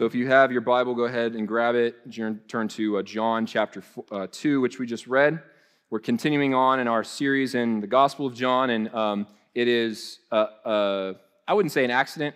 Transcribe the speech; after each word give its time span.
So 0.00 0.06
if 0.06 0.14
you 0.14 0.28
have 0.28 0.50
your 0.50 0.62
Bible, 0.62 0.94
go 0.94 1.04
ahead 1.04 1.34
and 1.34 1.46
grab 1.46 1.74
it. 1.74 2.10
Turn 2.48 2.68
to 2.68 2.96
uh, 2.96 3.02
John 3.02 3.44
chapter 3.44 3.82
uh, 4.10 4.28
2, 4.32 4.62
which 4.62 4.78
we 4.78 4.86
just 4.86 5.06
read. 5.06 5.42
We're 5.90 6.00
continuing 6.00 6.54
on 6.54 6.80
in 6.80 6.88
our 6.88 7.04
series 7.04 7.54
in 7.54 7.82
the 7.82 7.86
Gospel 7.86 8.24
of 8.24 8.34
John, 8.34 8.70
and 8.70 8.88
um, 8.94 9.26
it 9.54 9.68
is, 9.68 10.20
uh, 10.32 11.12
I 11.46 11.52
wouldn't 11.52 11.72
say 11.72 11.84
an 11.84 11.90
accident, 11.90 12.34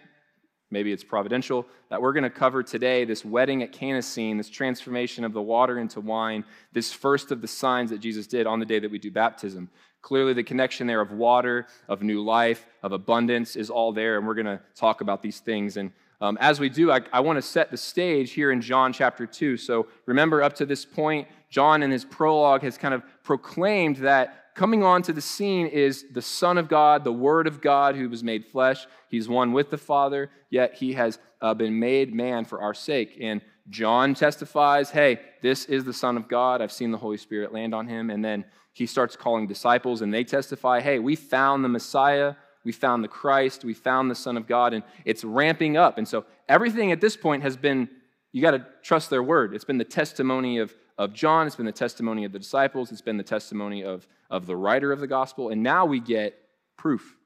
maybe 0.71 0.93
it's 0.93 1.05
providential, 1.05 1.65
that 1.89 2.03
we're 2.03 2.13
going 2.13 2.25
to 2.25 2.29
cover 2.29 2.63
today 2.63 3.07
this 3.07 3.25
wedding 3.25 3.63
at 3.63 3.73
Cana 3.73 4.03
scene, 4.03 4.37
this 4.37 4.51
transformation 4.51 5.25
of 5.25 5.33
the 5.33 5.41
water 5.41 5.79
into 5.79 6.03
wine, 6.03 6.45
this 6.75 6.93
first 6.93 7.31
of 7.31 7.41
the 7.41 7.49
signs 7.49 7.89
that 7.89 7.99
Jesus 7.99 8.27
did 8.27 8.47
on 8.47 8.61
the 8.61 8.67
day 8.67 8.79
that 8.79 8.91
we 8.91 8.99
do 8.99 9.11
baptism. 9.11 9.71
Clearly, 10.03 10.35
the 10.35 10.45
connection 10.45 10.87
there 10.87 11.01
of 11.01 11.13
water, 11.13 11.67
of 11.89 12.03
new 12.03 12.23
life, 12.23 12.67
of 12.83 12.93
abundance 12.93 13.57
is 13.57 13.71
all 13.71 13.91
there, 13.91 14.19
and 14.19 14.27
we're 14.27 14.35
going 14.35 14.45
to 14.45 14.61
talk 14.75 15.01
about 15.01 15.23
these 15.23 15.41
things. 15.41 15.79
And 15.79 15.93
um, 16.21 16.39
as 16.41 16.61
we 16.61 16.69
do, 16.69 16.91
I, 16.91 17.01
I 17.13 17.21
want 17.21 17.37
to 17.37 17.43
set 17.43 17.71
the 17.71 17.77
stage 17.77 18.33
here 18.33 18.51
in 18.51 18.61
John 18.61 18.93
chapter 18.93 19.27
2. 19.27 19.57
So 19.57 19.87
remember, 20.07 20.43
up 20.43 20.55
to 20.55 20.67
this 20.67 20.85
point, 20.85 21.29
John 21.51 21.83
in 21.83 21.91
his 21.91 22.05
prologue 22.05 22.63
has 22.63 22.79
kind 22.79 22.95
of 22.95 23.03
proclaimed 23.23 23.97
that 23.97 24.55
coming 24.55 24.83
onto 24.85 25.13
the 25.13 25.21
scene 25.21 25.67
is 25.67 26.07
the 26.13 26.23
Son 26.23 26.59
of 26.59 26.69
God, 26.69 27.05
the 27.05 27.13
Word 27.13 27.47
of 27.47 27.61
God 27.61 27.97
who 27.97 28.09
was 28.09 28.23
made 28.23 28.47
flesh. 28.47 28.87
He's 29.09 29.29
one 29.29 29.53
with 29.53 29.71
the 29.71 29.79
Father, 29.79 30.31
yet 30.51 30.75
he 30.75 30.93
has 30.95 31.19
uh, 31.41 31.55
been 31.55 31.79
made 31.79 32.15
man 32.15 32.45
for 32.45 32.61
our 32.61 32.75
sake. 32.75 33.19
And 33.21 33.41
John 33.69 34.15
testifies, 34.15 34.91
hey, 34.91 35.21
this 35.43 35.65
is 35.67 35.85
the 35.85 35.93
Son 35.93 36.17
of 36.17 36.29
God. 36.29 36.61
I've 36.61 36.73
seen 36.73 36.91
the 36.91 36.99
Holy 36.99 37.17
Spirit 37.17 37.53
land 37.53 37.75
on 37.75 37.89
him. 37.89 38.11
And 38.11 38.25
then 38.25 38.45
he 38.73 38.87
starts 38.87 39.17
calling 39.17 39.47
disciples, 39.47 40.03
and 40.03 40.13
they 40.13 40.25
testify, 40.25 40.81
hey, 40.81 40.99
we 40.99 41.17
found 41.17 41.65
the 41.65 41.69
Messiah 41.69 42.35
we 42.65 42.73
found 42.73 43.05
the 43.05 43.09
Christ, 43.09 43.65
we 43.65 43.75
found 43.75 44.11
the 44.11 44.15
Son 44.15 44.37
of 44.37 44.47
God, 44.47 44.73
and 44.73 44.83
it's 45.05 45.23
ramping 45.23 45.77
up. 45.77 45.99
And 45.99 46.09
so 46.09 46.25
everything 46.49 46.93
at 46.93 47.01
this 47.01 47.17
point 47.17 47.43
has 47.43 47.57
been, 47.57 47.89
you 48.33 48.43
got 48.43 48.53
to 48.53 48.67
trust 48.83 49.11
their 49.11 49.23
word. 49.23 49.55
It's 49.55 49.65
been 49.65 49.79
the 49.79 49.85
testimony 49.85 50.59
of, 50.59 50.75
of 50.97 51.13
John, 51.13 51.47
it's 51.47 51.57
been 51.57 51.67
the 51.67 51.73
testimony 51.73 52.25
of 52.25 52.33
the 52.33 52.39
disciples, 52.39 52.91
it's 52.91 53.03
been 53.03 53.19
the 53.19 53.23
testimony 53.23 53.85
of, 53.85 54.09
of 54.31 54.47
the 54.47 54.57
writer 54.57 54.93
of 54.93 55.01
the 55.01 55.07
gospel, 55.07 55.51
and 55.51 55.63
now 55.63 55.85
we 55.85 56.01
get 56.01 56.39
proof. 56.77 57.17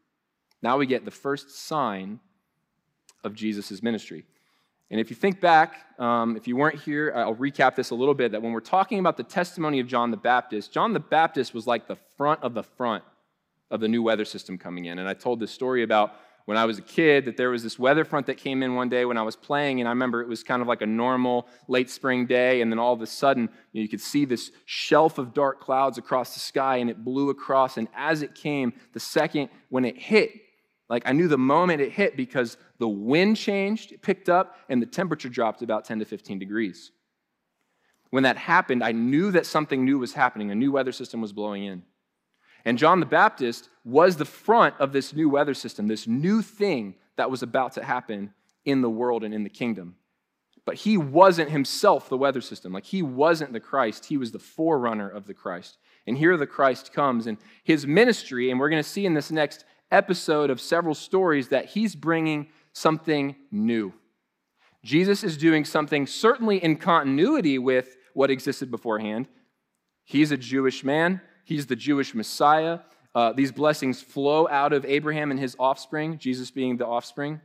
Now 0.61 0.77
we 0.77 0.86
get 0.86 1.05
the 1.05 1.11
first 1.11 1.50
sign 1.50 2.19
of 3.23 3.34
Jesus' 3.34 3.83
ministry. 3.83 4.25
And 4.91 4.98
if 4.98 5.11
you 5.11 5.17
think 5.17 5.41
back, 5.41 6.00
um, 6.00 6.36
if 6.36 6.48
you 6.48 6.56
weren't 6.56 6.80
here, 6.80 7.12
I'll 7.14 7.34
recap 7.34 7.77
this 7.77 7.91
a 7.91 7.95
little 7.95 8.14
bit 8.14 8.33
that 8.33 8.42
when 8.42 8.52
we're 8.52 8.61
talking 8.61 8.98
about 8.98 9.19
the 9.19 9.23
testimony 9.23 9.80
of 9.80 9.86
John 9.86 10.11
the 10.11 10.17
Baptist, 10.17 10.73
John 10.73 10.95
the 10.95 11.00
Baptist 11.00 11.52
was 11.52 11.67
like 11.67 11.86
the 11.86 11.98
front 12.17 12.42
of 12.42 12.55
the 12.55 12.62
front 12.62 13.05
of 13.70 13.80
the 13.80 13.88
new 13.88 14.02
weather 14.02 14.24
system 14.24 14.58
coming 14.58 14.86
in. 14.86 14.98
And 14.98 15.08
I 15.08 15.14
told 15.14 15.41
this 15.41 15.50
story 15.50 15.83
about 15.83 16.14
when 16.48 16.56
I 16.56 16.64
was 16.64 16.78
a 16.78 16.83
kid 16.83 17.27
that 17.27 17.36
there 17.36 17.50
was 17.50 17.62
this 17.62 17.78
weather 17.78 18.06
front 18.06 18.24
that 18.28 18.38
came 18.38 18.62
in 18.62 18.74
one 18.74 18.88
day 18.88 19.05
when 19.05 19.19
I 19.19 19.22
was 19.22 19.36
playing, 19.36 19.80
and 19.80 19.88
I 19.88 19.92
remember 19.92 20.22
it 20.22 20.28
was 20.28 20.42
kind 20.42 20.62
of 20.62 20.69
like 20.69 20.80
a 20.80 20.86
normal 20.86 21.47
late 21.69 21.91
spring 21.91 22.24
day, 22.24 22.62
and 22.62 22.72
then 22.72 22.78
all 22.78 22.94
of 22.94 23.02
a 23.02 23.06
sudden 23.06 23.50
you, 23.72 23.80
know, 23.80 23.83
you 23.83 23.89
could 23.89 24.00
see 24.00 24.24
this 24.24 24.50
shelf 24.64 25.19
of 25.19 25.34
dark 25.34 25.61
clouds 25.61 25.98
across 25.98 26.33
the 26.33 26.41
sky, 26.41 26.78
and 26.78 26.89
it 26.89 27.05
blew 27.05 27.28
across. 27.28 27.77
And 27.77 27.86
as 27.94 28.22
it 28.22 28.34
came, 28.34 28.72
the 28.94 29.00
second 29.00 29.50
when 29.69 29.84
it 29.84 29.98
hit, 29.98 30.30
like 30.89 31.02
I 31.05 31.12
knew 31.12 31.28
the 31.28 31.36
moment 31.36 31.83
it 31.83 31.92
hit 31.92 32.16
because 32.16 32.56
the 32.78 32.89
wind 32.89 33.36
changed, 33.36 33.92
it 33.92 34.00
picked 34.00 34.30
up, 34.30 34.56
and 34.70 34.80
the 34.80 34.86
temperature 34.86 35.28
dropped 35.28 35.61
about 35.61 35.84
10 35.84 35.98
to 35.98 36.06
15 36.06 36.39
degrees. 36.39 36.92
When 38.08 38.22
that 38.22 38.39
happened, 38.39 38.83
I 38.83 38.92
knew 38.92 39.33
that 39.33 39.44
something 39.44 39.84
new 39.84 39.98
was 39.98 40.14
happening. 40.14 40.50
A 40.50 40.55
new 40.55 40.72
weather 40.72 40.92
system 40.92 41.20
was 41.20 41.34
blowing 41.34 41.64
in. 41.64 41.83
And 42.64 42.78
John 42.78 43.01
the 43.01 43.06
Baptist 43.06 43.69
was 43.84 44.17
the 44.17 44.25
front 44.25 44.75
of 44.78 44.92
this 44.92 45.14
new 45.14 45.28
weather 45.28 45.55
system, 45.55 45.87
this 45.87 46.06
new 46.06 46.42
thing 46.42 46.97
that 47.17 47.31
was 47.31 47.42
about 47.42 47.73
to 47.73 47.85
happen 47.85 48.33
in 48.64 48.83
the 48.83 48.91
world 48.91 49.24
and 49.24 49.33
in 49.33 49.45
the 49.45 49.51
kingdom. 49.51 49.96
But 50.64 50.77
he 50.77 50.98
wasn't 50.98 51.51
himself 51.51 52.08
the 52.08 52.18
weather 52.18 52.42
system. 52.42 52.73
Like 52.73 52.85
he 52.85 53.02
wasn't 53.02 53.52
the 53.52 53.61
Christ, 53.61 54.07
he 54.07 54.18
was 54.18 54.33
the 54.33 54.39
forerunner 54.39 55.08
of 55.08 55.27
the 55.27 55.35
Christ. 55.35 55.79
And 56.07 56.18
here 56.18 56.36
the 56.36 56.47
Christ 56.47 56.92
comes, 56.92 57.27
and 57.27 57.39
his 57.64 57.86
ministry, 57.86 58.51
and 58.51 58.61
we're 58.61 58.68
going 58.68 58.83
to 58.83 58.89
see 58.89 59.07
in 59.07 59.14
this 59.14 59.30
next 59.30 59.64
episode 59.91 60.51
of 60.51 60.61
several 60.61 60.95
stories 60.95 61.48
that 61.48 61.67
he's 61.67 61.95
bringing 61.95 62.48
something 62.73 63.35
new. 63.51 63.92
Jesus 64.85 65.24
is 65.24 65.36
doing 65.36 65.64
something 65.64 66.07
certainly 66.07 66.63
in 66.63 66.77
continuity 66.77 67.58
with 67.58 67.97
what 68.14 68.30
existed 68.30 68.70
beforehand. 68.70 69.29
He's 70.05 70.30
a 70.30 70.36
Jewish 70.36 70.85
man, 70.85 71.20
He's 71.48 71.64
the 71.64 71.77
Jewish 71.77 72.14
Messiah. 72.14 72.81
Uh, 73.14 73.33
these 73.33 73.51
blessings 73.51 74.03
flow 74.03 74.47
out 74.48 74.75
of 74.75 74.85
Abraham 74.85 75.31
and 75.31 75.41
his 75.41 75.57
offspring, 75.59 76.19
Jesus 76.19 76.51
being 76.51 76.77
the 76.77 76.86
offspring. 76.86 77.41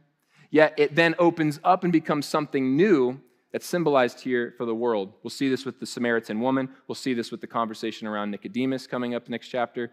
Yet 0.52 0.74
it 0.78 0.94
then 0.94 1.16
opens 1.20 1.62
up 1.64 1.86
and 1.86 1.94
becomes 1.94 2.26
something 2.26 2.76
new 2.76 3.22
that's 3.54 3.66
symbolized 3.66 4.20
here 4.20 4.56
for 4.58 4.66
the 4.66 4.76
world. 4.76 5.14
We'll 5.24 5.32
see 5.32 5.48
this 5.48 5.64
with 5.64 5.80
the 5.80 5.86
Samaritan 5.86 6.42
woman. 6.42 6.68
We'll 6.86 6.96
see 6.96 7.14
this 7.14 7.32
with 7.32 7.40
the 7.40 7.48
conversation 7.48 8.06
around 8.06 8.32
Nicodemus 8.32 8.88
coming 8.88 9.16
up 9.16 9.30
next 9.30 9.48
chapter. 9.48 9.90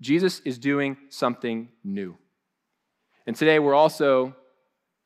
Jesus 0.00 0.40
is 0.46 0.56
doing 0.56 0.96
something 1.10 1.68
new. 1.84 2.16
And 3.26 3.36
today 3.36 3.58
we're 3.58 3.74
also, 3.74 4.34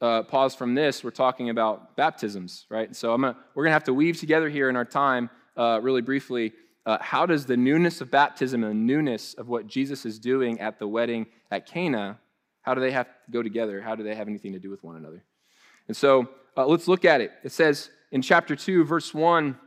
uh, 0.00 0.22
pause 0.22 0.54
from 0.54 0.76
this, 0.76 1.02
we're 1.02 1.10
talking 1.10 1.50
about 1.50 1.96
baptisms, 1.96 2.66
right? 2.70 2.94
So 2.94 3.12
I'm 3.12 3.22
gonna, 3.22 3.36
we're 3.56 3.64
going 3.64 3.70
to 3.70 3.74
have 3.74 3.84
to 3.84 3.94
weave 3.94 4.20
together 4.20 4.48
here 4.48 4.70
in 4.70 4.76
our 4.76 4.84
time, 4.84 5.30
uh, 5.56 5.80
really 5.82 6.00
briefly, 6.00 6.52
uh, 6.86 6.98
how 7.00 7.26
does 7.26 7.46
the 7.46 7.56
newness 7.56 8.00
of 8.00 8.10
baptism 8.10 8.62
and 8.62 8.70
the 8.70 8.94
newness 8.94 9.34
of 9.34 9.48
what 9.48 9.66
Jesus 9.66 10.06
is 10.06 10.20
doing 10.20 10.60
at 10.60 10.78
the 10.78 10.86
wedding 10.86 11.26
at 11.50 11.66
Cana, 11.66 12.18
how 12.62 12.74
do 12.74 12.80
they 12.80 12.92
have 12.92 13.06
to 13.06 13.30
go 13.30 13.42
together? 13.42 13.80
How 13.80 13.96
do 13.96 14.04
they 14.04 14.14
have 14.14 14.28
anything 14.28 14.52
to 14.52 14.60
do 14.60 14.70
with 14.70 14.84
one 14.84 14.96
another? 14.96 15.24
And 15.88 15.96
so 15.96 16.28
uh, 16.56 16.64
let's 16.64 16.86
look 16.86 17.04
at 17.04 17.20
it. 17.20 17.32
It 17.42 17.50
says 17.50 17.90
in 18.12 18.22
chapter 18.22 18.54
2, 18.54 18.84
verse 18.84 19.12
1 19.12 19.58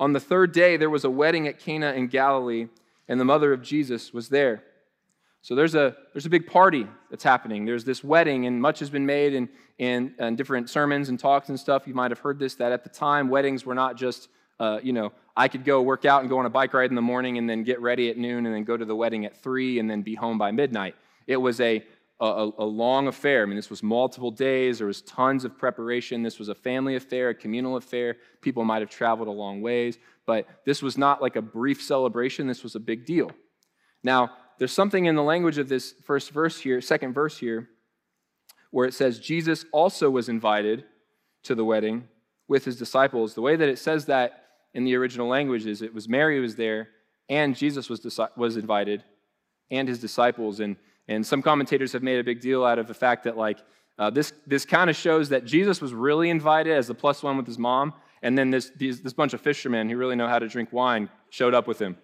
On 0.00 0.12
the 0.12 0.20
third 0.20 0.52
day, 0.52 0.76
there 0.76 0.90
was 0.90 1.04
a 1.04 1.10
wedding 1.10 1.46
at 1.46 1.60
Cana 1.60 1.92
in 1.92 2.08
Galilee, 2.08 2.66
and 3.08 3.20
the 3.20 3.24
mother 3.24 3.52
of 3.52 3.62
Jesus 3.62 4.12
was 4.12 4.28
there. 4.28 4.64
So 5.40 5.54
there's 5.54 5.74
a, 5.76 5.94
there's 6.14 6.26
a 6.26 6.30
big 6.30 6.48
party 6.48 6.86
that's 7.10 7.22
happening. 7.22 7.64
There's 7.64 7.84
this 7.84 8.02
wedding, 8.02 8.46
and 8.46 8.60
much 8.60 8.80
has 8.80 8.90
been 8.90 9.06
made 9.06 9.34
in, 9.34 9.48
in, 9.78 10.14
in 10.18 10.34
different 10.34 10.68
sermons 10.68 11.10
and 11.10 11.20
talks 11.20 11.48
and 11.48 11.60
stuff. 11.60 11.86
You 11.86 11.94
might 11.94 12.10
have 12.10 12.20
heard 12.20 12.40
this 12.40 12.54
that 12.56 12.72
at 12.72 12.82
the 12.82 12.90
time, 12.90 13.28
weddings 13.28 13.64
were 13.64 13.74
not 13.74 13.96
just 13.96 14.28
uh, 14.60 14.78
you 14.82 14.92
know, 14.92 15.12
I 15.36 15.48
could 15.48 15.64
go 15.64 15.82
work 15.82 16.04
out 16.04 16.20
and 16.20 16.30
go 16.30 16.38
on 16.38 16.46
a 16.46 16.50
bike 16.50 16.72
ride 16.74 16.90
in 16.90 16.94
the 16.94 17.02
morning 17.02 17.38
and 17.38 17.50
then 17.50 17.64
get 17.64 17.80
ready 17.80 18.08
at 18.08 18.16
noon 18.16 18.46
and 18.46 18.54
then 18.54 18.64
go 18.64 18.76
to 18.76 18.84
the 18.84 18.94
wedding 18.94 19.24
at 19.24 19.36
three 19.36 19.78
and 19.78 19.90
then 19.90 20.02
be 20.02 20.14
home 20.14 20.38
by 20.38 20.52
midnight. 20.52 20.94
It 21.26 21.36
was 21.36 21.60
a, 21.60 21.84
a, 22.20 22.50
a, 22.58 22.64
long 22.64 23.08
affair. 23.08 23.42
I 23.42 23.46
mean, 23.46 23.56
this 23.56 23.70
was 23.70 23.82
multiple 23.82 24.30
days. 24.30 24.78
There 24.78 24.86
was 24.86 25.02
tons 25.02 25.44
of 25.44 25.58
preparation. 25.58 26.22
This 26.22 26.38
was 26.38 26.48
a 26.48 26.54
family 26.54 26.94
affair, 26.94 27.30
a 27.30 27.34
communal 27.34 27.76
affair. 27.76 28.16
People 28.42 28.64
might 28.64 28.80
have 28.80 28.90
traveled 28.90 29.26
a 29.26 29.32
long 29.32 29.60
ways, 29.60 29.98
but 30.24 30.46
this 30.64 30.82
was 30.82 30.96
not 30.96 31.20
like 31.20 31.34
a 31.34 31.42
brief 31.42 31.82
celebration. 31.82 32.46
This 32.46 32.62
was 32.62 32.76
a 32.76 32.80
big 32.80 33.04
deal. 33.04 33.32
Now, 34.04 34.30
there's 34.58 34.72
something 34.72 35.06
in 35.06 35.16
the 35.16 35.22
language 35.22 35.58
of 35.58 35.68
this 35.68 35.94
first 36.04 36.30
verse 36.30 36.60
here, 36.60 36.80
second 36.80 37.12
verse 37.12 37.38
here, 37.38 37.68
where 38.70 38.86
it 38.86 38.94
says 38.94 39.18
Jesus 39.18 39.64
also 39.72 40.10
was 40.10 40.28
invited 40.28 40.84
to 41.42 41.54
the 41.54 41.64
wedding 41.64 42.08
with 42.46 42.64
his 42.64 42.76
disciples. 42.76 43.34
The 43.34 43.40
way 43.40 43.56
that 43.56 43.68
it 43.68 43.78
says 43.78 44.06
that 44.06 44.43
in 44.74 44.84
the 44.84 44.94
original 44.96 45.28
languages. 45.28 45.82
it 45.82 45.94
was 45.94 46.08
Mary 46.08 46.36
who 46.36 46.42
was 46.42 46.56
there, 46.56 46.88
and 47.28 47.56
Jesus 47.56 47.88
was, 47.88 48.20
was 48.36 48.56
invited, 48.56 49.02
and 49.70 49.88
his 49.88 49.98
disciples. 49.98 50.60
And, 50.60 50.76
and 51.08 51.24
some 51.24 51.40
commentators 51.40 51.92
have 51.92 52.02
made 52.02 52.18
a 52.18 52.24
big 52.24 52.40
deal 52.40 52.64
out 52.64 52.78
of 52.78 52.86
the 52.86 52.94
fact 52.94 53.24
that, 53.24 53.36
like, 53.36 53.58
uh, 53.98 54.10
this, 54.10 54.32
this 54.46 54.64
kind 54.64 54.90
of 54.90 54.96
shows 54.96 55.28
that 55.28 55.44
Jesus 55.44 55.80
was 55.80 55.94
really 55.94 56.28
invited 56.28 56.72
as 56.72 56.88
the 56.88 56.94
plus 56.94 57.22
one 57.22 57.36
with 57.36 57.46
his 57.46 57.58
mom, 57.58 57.94
and 58.22 58.36
then 58.36 58.50
this, 58.50 58.72
these, 58.76 59.00
this 59.00 59.12
bunch 59.12 59.32
of 59.32 59.40
fishermen 59.40 59.88
who 59.88 59.96
really 59.96 60.16
know 60.16 60.26
how 60.26 60.38
to 60.38 60.48
drink 60.48 60.72
wine 60.72 61.08
showed 61.30 61.54
up 61.54 61.68
with 61.68 61.80
him, 61.80 61.96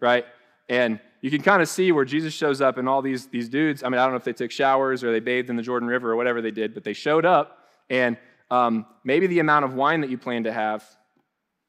right? 0.00 0.24
And 0.68 0.98
you 1.20 1.30
can 1.30 1.42
kind 1.42 1.62
of 1.62 1.68
see 1.68 1.92
where 1.92 2.04
Jesus 2.04 2.34
shows 2.34 2.60
up 2.60 2.76
and 2.78 2.88
all 2.88 3.02
these, 3.02 3.26
these 3.26 3.48
dudes. 3.48 3.82
I 3.82 3.88
mean, 3.88 3.98
I 3.98 4.04
don't 4.04 4.12
know 4.12 4.18
if 4.18 4.24
they 4.24 4.32
took 4.32 4.50
showers 4.50 5.02
or 5.04 5.12
they 5.12 5.20
bathed 5.20 5.50
in 5.50 5.56
the 5.56 5.62
Jordan 5.62 5.88
River 5.88 6.12
or 6.12 6.16
whatever 6.16 6.42
they 6.42 6.50
did, 6.50 6.74
but 6.74 6.84
they 6.84 6.92
showed 6.92 7.24
up, 7.24 7.58
and 7.88 8.16
um, 8.50 8.86
maybe 9.04 9.26
the 9.26 9.38
amount 9.38 9.64
of 9.64 9.74
wine 9.74 10.00
that 10.00 10.10
you 10.10 10.18
plan 10.18 10.44
to 10.44 10.52
have 10.52 10.84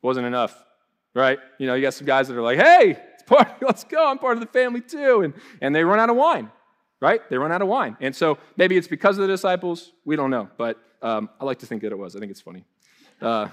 wasn't 0.01 0.25
enough, 0.25 0.63
right? 1.13 1.40
You 1.57 1.68
know, 1.68 1.75
you 1.75 1.81
got 1.81 1.94
some 1.94 2.07
guys 2.07 2.28
that 2.28 2.38
are 2.38 2.42
like, 2.42 2.57
hey, 2.57 2.98
it's 3.13 3.24
party, 3.24 3.51
let's 3.62 3.84
go, 3.84 4.10
I'm 4.10 4.18
part 4.18 4.34
of 4.34 4.42
the 4.42 4.48
family 4.48 4.81
too. 4.81 5.22
And, 5.22 5.34
and 5.62 5.75
they 5.75 5.84
run 5.84 6.00
out 6.00 6.10
of 6.10 6.16
wine, 6.16 6.50
right? 7.00 7.22
They 7.30 7.38
run 7.38 7.51
out 7.51 7.62
of 7.62 7.68
wine. 7.68 7.98
And 8.00 8.16
so 8.16 8.38
maybe 8.57 8.78
it's 8.78 8.88
because 8.88 9.18
of 9.18 9.22
the 9.22 9.28
disciples, 9.28 9.92
we 10.06 10.16
don't 10.16 10.30
know, 10.30 10.50
but 10.57 10.78
um, 11.01 11.30
I 11.40 11.46
like 11.46 11.60
to 11.60 11.66
think 11.66 11.81
that 11.84 11.92
it 11.92 11.98
was. 11.98 12.16
I 12.16 12.19
think 12.19 12.31
it's 12.31 12.42
funny. 12.42 12.66
Uh, 13.22 13.50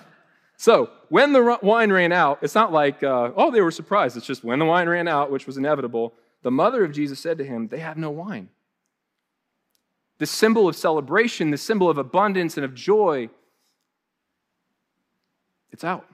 so 0.57 0.91
when 1.09 1.33
the 1.33 1.59
wine 1.63 1.93
ran 1.93 2.13
out, 2.13 2.39
it's 2.43 2.55
not 2.55 2.73
like, 2.73 3.03
uh, 3.03 3.31
oh, 3.37 3.51
they 3.51 3.61
were 3.61 3.71
surprised. 3.71 4.17
It's 4.17 4.27
just 4.27 4.43
when 4.43 4.59
the 4.59 4.65
wine 4.65 4.89
ran 4.89 5.07
out, 5.07 5.31
which 5.31 5.47
was 5.47 5.57
inevitable, 5.57 6.15
the 6.43 6.51
mother 6.51 6.85
of 6.85 6.93
Jesus 6.93 7.21
said 7.21 7.39
to 7.39 7.45
him, 7.45 7.69
they 7.69 7.81
have 7.81 7.97
no 7.97 8.11
wine. 8.11 8.49
The 10.19 10.27
symbol 10.27 10.67
of 10.67 10.77
celebration, 10.77 11.51
the 11.51 11.59
symbol 11.59 11.91
of 11.91 11.99
abundance 11.99 12.57
and 12.57 12.65
of 12.65 12.75
joy, 12.75 13.29
it's 15.71 15.85
out. 15.85 16.07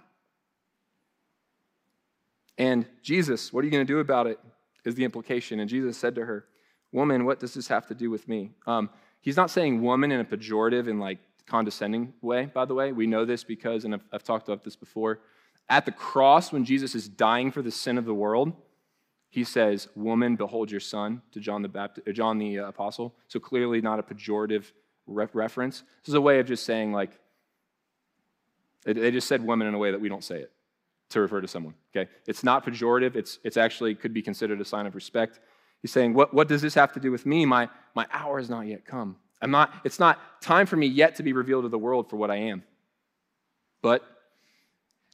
And 2.62 2.86
Jesus, 3.02 3.52
what 3.52 3.62
are 3.62 3.64
you 3.64 3.72
going 3.72 3.84
to 3.84 3.92
do 3.92 3.98
about 3.98 4.28
it? 4.28 4.38
Is 4.84 4.94
the 4.94 5.02
implication. 5.02 5.58
And 5.58 5.68
Jesus 5.68 5.96
said 5.98 6.14
to 6.14 6.24
her, 6.24 6.44
Woman, 6.92 7.24
what 7.24 7.40
does 7.40 7.54
this 7.54 7.66
have 7.66 7.88
to 7.88 7.94
do 7.94 8.08
with 8.08 8.28
me? 8.28 8.52
Um, 8.68 8.88
he's 9.20 9.36
not 9.36 9.50
saying 9.50 9.82
woman 9.82 10.12
in 10.12 10.20
a 10.20 10.24
pejorative 10.24 10.88
and 10.88 11.00
like 11.00 11.18
condescending 11.46 12.14
way, 12.20 12.46
by 12.46 12.64
the 12.64 12.74
way. 12.74 12.92
We 12.92 13.08
know 13.08 13.24
this 13.24 13.42
because, 13.42 13.84
and 13.84 13.94
I've, 13.94 14.04
I've 14.12 14.22
talked 14.22 14.46
about 14.46 14.62
this 14.62 14.76
before, 14.76 15.18
at 15.68 15.86
the 15.86 15.90
cross, 15.90 16.52
when 16.52 16.64
Jesus 16.64 16.94
is 16.94 17.08
dying 17.08 17.50
for 17.50 17.62
the 17.62 17.70
sin 17.72 17.98
of 17.98 18.04
the 18.04 18.14
world, 18.14 18.52
he 19.28 19.42
says, 19.42 19.88
Woman, 19.96 20.36
behold 20.36 20.70
your 20.70 20.80
son 20.80 21.20
to 21.32 21.40
John 21.40 21.62
the, 21.62 21.68
Baptist, 21.68 22.06
uh, 22.06 22.12
John 22.12 22.38
the 22.38 22.60
uh, 22.60 22.68
Apostle. 22.68 23.12
So 23.26 23.40
clearly 23.40 23.80
not 23.80 23.98
a 23.98 24.04
pejorative 24.04 24.70
re- 25.08 25.26
reference. 25.32 25.80
This 26.02 26.10
is 26.10 26.14
a 26.14 26.20
way 26.20 26.38
of 26.38 26.46
just 26.46 26.64
saying, 26.64 26.92
like, 26.92 27.18
they 28.84 29.10
just 29.10 29.26
said 29.26 29.44
woman 29.44 29.66
in 29.66 29.74
a 29.74 29.78
way 29.78 29.90
that 29.90 30.00
we 30.00 30.08
don't 30.08 30.22
say 30.22 30.38
it 30.38 30.52
to 31.12 31.20
refer 31.20 31.40
to 31.40 31.48
someone. 31.48 31.74
Okay? 31.94 32.10
It's 32.26 32.44
not 32.44 32.64
pejorative, 32.64 33.16
it's, 33.16 33.38
it's 33.44 33.56
actually 33.56 33.94
could 33.94 34.12
be 34.12 34.22
considered 34.22 34.60
a 34.60 34.64
sign 34.64 34.86
of 34.86 34.94
respect. 34.94 35.40
He's 35.80 35.92
saying, 35.92 36.14
what, 36.14 36.32
what 36.32 36.48
does 36.48 36.62
this 36.62 36.74
have 36.74 36.92
to 36.92 37.00
do 37.00 37.10
with 37.10 37.26
me? 37.26 37.44
My, 37.44 37.68
my 37.94 38.06
hour 38.12 38.38
has 38.38 38.48
not 38.48 38.66
yet 38.66 38.84
come. 38.84 39.16
I'm 39.40 39.50
not, 39.50 39.74
it's 39.84 39.98
not 39.98 40.40
time 40.40 40.66
for 40.66 40.76
me 40.76 40.86
yet 40.86 41.16
to 41.16 41.24
be 41.24 41.32
revealed 41.32 41.64
to 41.64 41.68
the 41.68 41.78
world 41.78 42.08
for 42.08 42.16
what 42.16 42.30
I 42.30 42.36
am. 42.36 42.62
But 43.82 44.04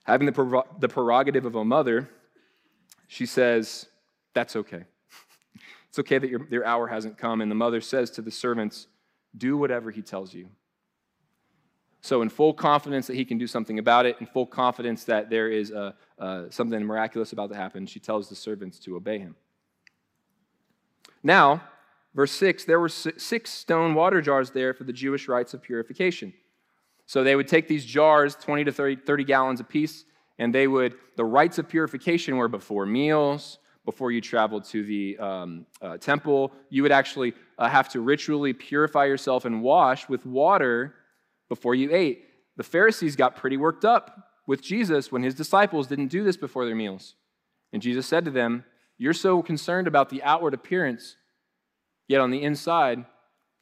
having 0.04 0.26
the, 0.26 0.62
the 0.78 0.88
prerogative 0.88 1.46
of 1.46 1.54
a 1.54 1.64
mother, 1.64 2.10
she 3.06 3.24
says, 3.24 3.86
That's 4.34 4.54
okay. 4.54 4.84
it's 5.88 5.98
okay 5.98 6.18
that 6.18 6.28
your, 6.28 6.46
your 6.50 6.66
hour 6.66 6.86
hasn't 6.86 7.16
come. 7.16 7.40
And 7.40 7.50
the 7.50 7.54
mother 7.54 7.80
says 7.80 8.10
to 8.12 8.22
the 8.22 8.30
servants, 8.30 8.86
Do 9.36 9.56
whatever 9.56 9.90
he 9.90 10.02
tells 10.02 10.34
you. 10.34 10.50
So, 12.00 12.22
in 12.22 12.28
full 12.28 12.54
confidence 12.54 13.06
that 13.08 13.16
he 13.16 13.24
can 13.24 13.38
do 13.38 13.46
something 13.46 13.78
about 13.78 14.06
it, 14.06 14.16
in 14.20 14.26
full 14.26 14.46
confidence 14.46 15.04
that 15.04 15.30
there 15.30 15.50
is 15.50 15.70
a, 15.72 15.94
uh, 16.18 16.44
something 16.50 16.82
miraculous 16.84 17.32
about 17.32 17.50
to 17.50 17.56
happen, 17.56 17.86
she 17.86 17.98
tells 17.98 18.28
the 18.28 18.36
servants 18.36 18.78
to 18.80 18.96
obey 18.96 19.18
him. 19.18 19.34
Now, 21.22 21.62
verse 22.14 22.32
6 22.32 22.64
there 22.64 22.80
were 22.80 22.88
six 22.88 23.50
stone 23.50 23.94
water 23.94 24.20
jars 24.20 24.50
there 24.50 24.74
for 24.74 24.84
the 24.84 24.92
Jewish 24.92 25.28
rites 25.28 25.54
of 25.54 25.62
purification. 25.62 26.32
So 27.06 27.24
they 27.24 27.36
would 27.36 27.48
take 27.48 27.68
these 27.68 27.84
jars, 27.84 28.36
20 28.36 28.64
to 28.64 28.72
30, 28.72 28.96
30 28.96 29.24
gallons 29.24 29.60
apiece, 29.60 30.04
and 30.38 30.54
they 30.54 30.68
would, 30.68 30.94
the 31.16 31.24
rites 31.24 31.58
of 31.58 31.68
purification 31.68 32.36
were 32.36 32.48
before 32.48 32.86
meals, 32.86 33.58
before 33.84 34.12
you 34.12 34.20
traveled 34.20 34.64
to 34.64 34.84
the 34.84 35.18
um, 35.18 35.66
uh, 35.80 35.96
temple. 35.96 36.52
You 36.68 36.82
would 36.82 36.92
actually 36.92 37.32
uh, 37.58 37.68
have 37.68 37.88
to 37.90 38.02
ritually 38.02 38.52
purify 38.52 39.06
yourself 39.06 39.46
and 39.46 39.62
wash 39.62 40.08
with 40.08 40.26
water 40.26 40.94
before 41.48 41.74
you 41.74 41.94
ate. 41.94 42.24
The 42.56 42.62
Pharisees 42.62 43.16
got 43.16 43.36
pretty 43.36 43.56
worked 43.56 43.84
up 43.84 44.30
with 44.46 44.62
Jesus 44.62 45.12
when 45.12 45.22
his 45.22 45.34
disciples 45.34 45.86
didn't 45.86 46.08
do 46.08 46.24
this 46.24 46.36
before 46.36 46.64
their 46.64 46.74
meals. 46.74 47.14
And 47.72 47.82
Jesus 47.82 48.06
said 48.06 48.24
to 48.24 48.30
them, 48.30 48.64
You're 48.96 49.12
so 49.12 49.42
concerned 49.42 49.86
about 49.86 50.10
the 50.10 50.22
outward 50.22 50.54
appearance 50.54 51.16
Yet 52.08 52.22
on 52.22 52.30
the 52.30 52.42
inside, 52.42 53.04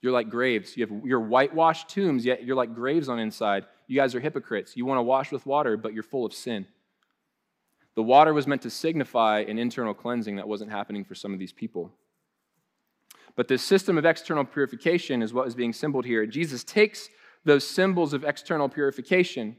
you're 0.01 0.13
like 0.13 0.31
graves. 0.31 0.77
You 0.77 0.87
have 0.87 1.05
your 1.05 1.21
whitewashed 1.21 1.89
tombs, 1.89 2.25
yet 2.25 2.45
you're 2.45 2.57
like 2.57 2.75
graves 2.75 3.09
on 3.09 3.19
inside. 3.19 3.67
You 3.89 3.97
guys 3.97 4.15
are 4.15 4.21
hypocrites. 4.21 4.77
You 4.77 4.87
want 4.87 4.99
to 4.99 5.03
wash 5.03 5.33
with 5.33 5.45
water, 5.45 5.77
but 5.77 5.93
you're 5.93 6.05
full 6.05 6.25
of 6.25 6.33
sin. 6.33 6.67
The 7.97 8.03
water 8.03 8.33
was 8.33 8.47
meant 8.47 8.63
to 8.63 8.71
signify 8.71 9.41
an 9.41 9.59
internal 9.59 9.95
cleansing 9.95 10.37
that 10.37 10.49
wasn't 10.49 10.71
happening 10.71 11.05
for 11.05 11.15
some 11.15 11.33
of 11.33 11.39
these 11.39 11.53
people. 11.53 11.93
But 13.35 13.49
this 13.49 13.63
system 13.63 13.99
of 13.99 14.05
external 14.05 14.45
purification 14.45 15.23
is 15.23 15.35
what 15.35 15.49
is 15.49 15.55
being 15.55 15.73
symboled 15.73 16.05
here. 16.05 16.25
Jesus 16.27 16.63
takes 16.63 17.09
those 17.47 17.67
symbols 17.67 18.13
of 18.13 18.25
external 18.25 18.69
purification, 18.69 19.57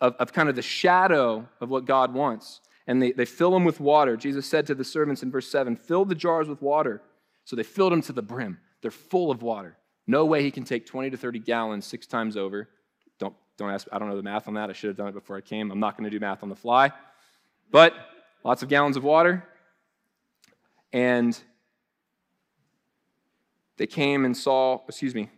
of, 0.00 0.14
of 0.16 0.32
kind 0.32 0.48
of 0.48 0.56
the 0.56 0.62
shadow 0.62 1.46
of 1.60 1.68
what 1.68 1.84
God 1.84 2.12
wants, 2.14 2.60
and 2.86 3.00
they, 3.00 3.12
they 3.12 3.26
fill 3.26 3.50
them 3.52 3.64
with 3.64 3.78
water. 3.78 4.16
Jesus 4.16 4.46
said 4.46 4.66
to 4.66 4.74
the 4.74 4.84
servants 4.84 5.22
in 5.22 5.30
verse 5.30 5.48
7 5.48 5.76
Fill 5.76 6.04
the 6.04 6.14
jars 6.14 6.48
with 6.48 6.60
water. 6.60 7.02
So 7.44 7.56
they 7.56 7.62
filled 7.62 7.92
them 7.92 8.02
to 8.02 8.12
the 8.12 8.22
brim. 8.22 8.58
They're 8.82 8.90
full 8.90 9.30
of 9.30 9.42
water. 9.42 9.76
No 10.06 10.24
way 10.24 10.42
he 10.42 10.50
can 10.50 10.64
take 10.64 10.86
20 10.86 11.10
to 11.10 11.16
30 11.16 11.38
gallons 11.40 11.86
six 11.86 12.06
times 12.06 12.36
over. 12.36 12.68
Don't, 13.18 13.34
don't 13.56 13.70
ask, 13.70 13.86
I 13.92 13.98
don't 13.98 14.08
know 14.08 14.16
the 14.16 14.22
math 14.22 14.48
on 14.48 14.54
that. 14.54 14.70
I 14.70 14.72
should 14.72 14.88
have 14.88 14.96
done 14.96 15.08
it 15.08 15.14
before 15.14 15.36
I 15.36 15.40
came. 15.40 15.70
I'm 15.70 15.80
not 15.80 15.96
going 15.96 16.04
to 16.04 16.10
do 16.10 16.18
math 16.18 16.42
on 16.42 16.48
the 16.48 16.56
fly. 16.56 16.92
But 17.70 17.94
lots 18.44 18.62
of 18.62 18.68
gallons 18.68 18.96
of 18.96 19.04
water. 19.04 19.46
And 20.92 21.38
they 23.76 23.86
came 23.86 24.24
and 24.24 24.36
saw, 24.36 24.80
excuse 24.88 25.14
me, 25.14 25.30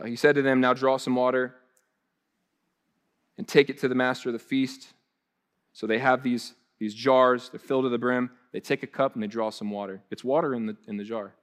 uh, 0.00 0.06
he 0.06 0.16
said 0.16 0.34
to 0.34 0.42
them, 0.42 0.60
Now 0.60 0.74
draw 0.74 0.96
some 0.96 1.14
water 1.14 1.54
and 3.36 3.46
take 3.46 3.70
it 3.70 3.78
to 3.78 3.88
the 3.88 3.94
master 3.94 4.28
of 4.28 4.32
the 4.32 4.38
feast. 4.38 4.92
So 5.72 5.86
they 5.86 5.98
have 5.98 6.22
these, 6.22 6.54
these 6.78 6.94
jars, 6.94 7.48
they're 7.50 7.60
filled 7.60 7.84
to 7.84 7.88
the 7.88 7.98
brim. 7.98 8.30
They 8.52 8.60
take 8.60 8.82
a 8.82 8.86
cup 8.86 9.14
and 9.14 9.22
they 9.22 9.28
draw 9.28 9.50
some 9.50 9.70
water. 9.70 10.02
It's 10.10 10.24
water 10.24 10.54
in 10.54 10.66
the, 10.66 10.76
in 10.88 10.96
the 10.96 11.04
jar. 11.04 11.34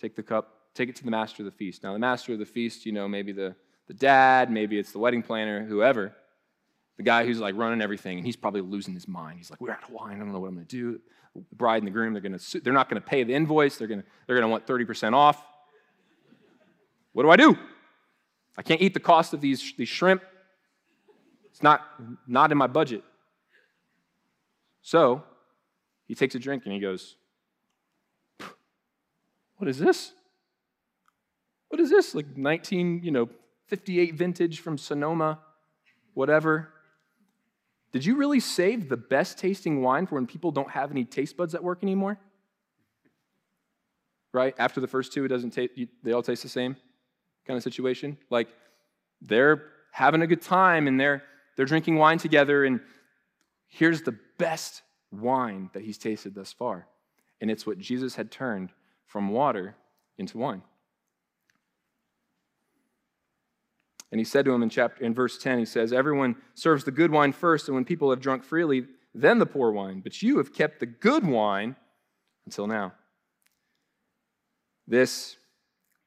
Take 0.00 0.14
the 0.14 0.22
cup, 0.22 0.54
take 0.74 0.88
it 0.88 0.96
to 0.96 1.04
the 1.04 1.10
master 1.10 1.42
of 1.42 1.46
the 1.46 1.56
feast. 1.56 1.82
Now, 1.82 1.92
the 1.92 1.98
master 1.98 2.32
of 2.32 2.38
the 2.38 2.46
feast, 2.46 2.86
you 2.86 2.92
know, 2.92 3.08
maybe 3.08 3.32
the, 3.32 3.56
the 3.88 3.94
dad, 3.94 4.50
maybe 4.50 4.78
it's 4.78 4.92
the 4.92 4.98
wedding 4.98 5.22
planner, 5.22 5.64
whoever, 5.64 6.14
the 6.96 7.02
guy 7.02 7.26
who's 7.26 7.40
like 7.40 7.56
running 7.56 7.80
everything, 7.80 8.18
and 8.18 8.26
he's 8.26 8.36
probably 8.36 8.60
losing 8.60 8.94
his 8.94 9.08
mind. 9.08 9.38
He's 9.38 9.50
like, 9.50 9.60
we're 9.60 9.72
out 9.72 9.82
of 9.82 9.90
wine. 9.90 10.16
I 10.16 10.18
don't 10.18 10.32
know 10.32 10.40
what 10.40 10.48
I'm 10.48 10.54
going 10.54 10.66
to 10.66 10.76
do. 10.76 11.00
The 11.34 11.56
bride 11.56 11.78
and 11.78 11.86
the 11.86 11.90
groom, 11.90 12.12
they're 12.12 12.22
going 12.22 12.38
to, 12.38 12.60
they're 12.60 12.72
not 12.72 12.88
going 12.88 13.00
to 13.02 13.06
pay 13.06 13.24
the 13.24 13.34
invoice. 13.34 13.76
They're 13.76 13.88
going 13.88 14.02
to, 14.02 14.06
they're 14.26 14.36
going 14.36 14.48
to 14.48 14.48
want 14.48 14.66
30% 14.66 15.14
off. 15.14 15.42
What 17.12 17.24
do 17.24 17.30
I 17.30 17.36
do? 17.36 17.56
I 18.58 18.62
can't 18.62 18.82
eat 18.82 18.92
the 18.92 19.00
cost 19.00 19.32
of 19.32 19.40
these, 19.40 19.72
these 19.76 19.88
shrimp. 19.88 20.20
It's 21.52 21.62
not, 21.62 21.80
not 22.26 22.50
in 22.50 22.58
my 22.58 22.66
budget. 22.66 23.04
So 24.82 25.22
he 26.08 26.16
takes 26.16 26.34
a 26.34 26.40
drink 26.40 26.64
and 26.64 26.72
he 26.72 26.80
goes, 26.80 27.14
What 29.58 29.68
is 29.68 29.78
this? 29.78 30.12
What 31.68 31.80
is 31.80 31.88
this? 31.88 32.16
Like 32.16 32.36
19, 32.36 33.02
you 33.04 33.12
know, 33.12 33.28
58 33.66 34.14
vintage 34.16 34.58
from 34.60 34.76
Sonoma, 34.76 35.38
whatever. 36.14 36.70
Did 37.92 38.04
you 38.04 38.16
really 38.16 38.40
save 38.40 38.88
the 38.88 38.96
best 38.96 39.38
tasting 39.38 39.82
wine 39.82 40.06
for 40.06 40.16
when 40.16 40.26
people 40.26 40.50
don't 40.50 40.70
have 40.70 40.90
any 40.90 41.04
taste 41.04 41.36
buds 41.36 41.54
at 41.54 41.62
work 41.62 41.78
anymore? 41.82 42.18
Right? 44.32 44.54
After 44.58 44.80
the 44.80 44.88
first 44.88 45.12
two, 45.12 45.24
it 45.24 45.28
doesn't 45.28 45.50
taste, 45.50 45.74
they 46.02 46.12
all 46.12 46.22
taste 46.22 46.42
the 46.42 46.48
same 46.48 46.76
kind 47.48 47.56
of 47.56 47.64
situation. 47.64 48.16
Like 48.30 48.48
they're 49.20 49.64
having 49.90 50.22
a 50.22 50.26
good 50.28 50.42
time 50.42 50.86
and 50.86 51.00
they're, 51.00 51.24
they're 51.56 51.66
drinking 51.66 51.96
wine 51.96 52.18
together, 52.18 52.64
and 52.64 52.80
here's 53.66 54.02
the 54.02 54.16
best 54.38 54.82
wine 55.10 55.70
that 55.72 55.82
he's 55.82 55.98
tasted 55.98 56.34
thus 56.34 56.52
far. 56.52 56.86
And 57.40 57.50
it's 57.50 57.66
what 57.66 57.78
Jesus 57.78 58.14
had 58.14 58.30
turned 58.30 58.70
from 59.06 59.30
water 59.30 59.74
into 60.18 60.38
wine. 60.38 60.62
And 64.10 64.20
he 64.20 64.24
said 64.24 64.44
to 64.44 64.52
him 64.52 64.62
in 64.62 64.70
chapter 64.70 65.04
in 65.04 65.14
verse 65.14 65.38
10, 65.38 65.58
he 65.58 65.64
says, 65.64 65.92
Everyone 65.92 66.36
serves 66.54 66.84
the 66.84 66.90
good 66.90 67.10
wine 67.10 67.32
first, 67.32 67.68
and 67.68 67.74
when 67.74 67.84
people 67.84 68.10
have 68.10 68.20
drunk 68.20 68.44
freely, 68.44 68.86
then 69.14 69.38
the 69.38 69.46
poor 69.46 69.70
wine. 69.70 70.00
But 70.00 70.22
you 70.22 70.38
have 70.38 70.52
kept 70.52 70.80
the 70.80 70.86
good 70.86 71.26
wine 71.26 71.76
until 72.46 72.66
now. 72.66 72.94
This, 74.86 75.36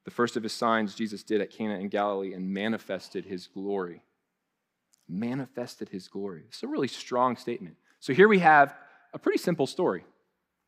the 0.03 0.11
first 0.11 0.35
of 0.35 0.43
his 0.43 0.53
signs 0.53 0.95
Jesus 0.95 1.23
did 1.23 1.41
at 1.41 1.51
Cana 1.51 1.75
in 1.75 1.89
Galilee 1.89 2.33
and 2.33 2.53
manifested 2.53 3.25
his 3.25 3.47
glory. 3.47 4.01
Manifested 5.07 5.89
his 5.89 6.07
glory. 6.07 6.43
It's 6.47 6.63
a 6.63 6.67
really 6.67 6.87
strong 6.87 7.35
statement. 7.35 7.75
So 7.99 8.13
here 8.13 8.27
we 8.27 8.39
have 8.39 8.73
a 9.13 9.19
pretty 9.19 9.37
simple 9.37 9.67
story. 9.67 10.03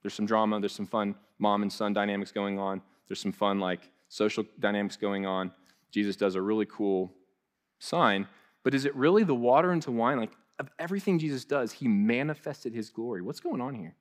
There's 0.01 0.13
some 0.13 0.25
drama, 0.25 0.59
there's 0.59 0.73
some 0.73 0.85
fun 0.85 1.15
mom 1.39 1.61
and 1.61 1.71
son 1.71 1.93
dynamics 1.93 2.31
going 2.31 2.59
on, 2.59 2.81
there's 3.07 3.21
some 3.21 3.31
fun, 3.31 3.59
like, 3.59 3.89
social 4.09 4.45
dynamics 4.59 4.97
going 4.97 5.25
on. 5.25 5.51
Jesus 5.91 6.15
does 6.15 6.35
a 6.35 6.41
really 6.41 6.65
cool 6.65 7.11
sign, 7.79 8.27
but 8.63 8.73
is 8.75 8.85
it 8.85 8.95
really 8.95 9.23
the 9.23 9.33
water 9.33 9.71
into 9.71 9.91
wine? 9.91 10.19
Like, 10.19 10.33
of 10.59 10.69
everything 10.77 11.19
Jesus 11.19 11.45
does, 11.45 11.71
he 11.71 11.87
manifested 11.87 12.73
his 12.73 12.89
glory. 12.89 13.21
What's 13.21 13.39
going 13.39 13.61
on 13.61 13.73
here? 13.73 13.95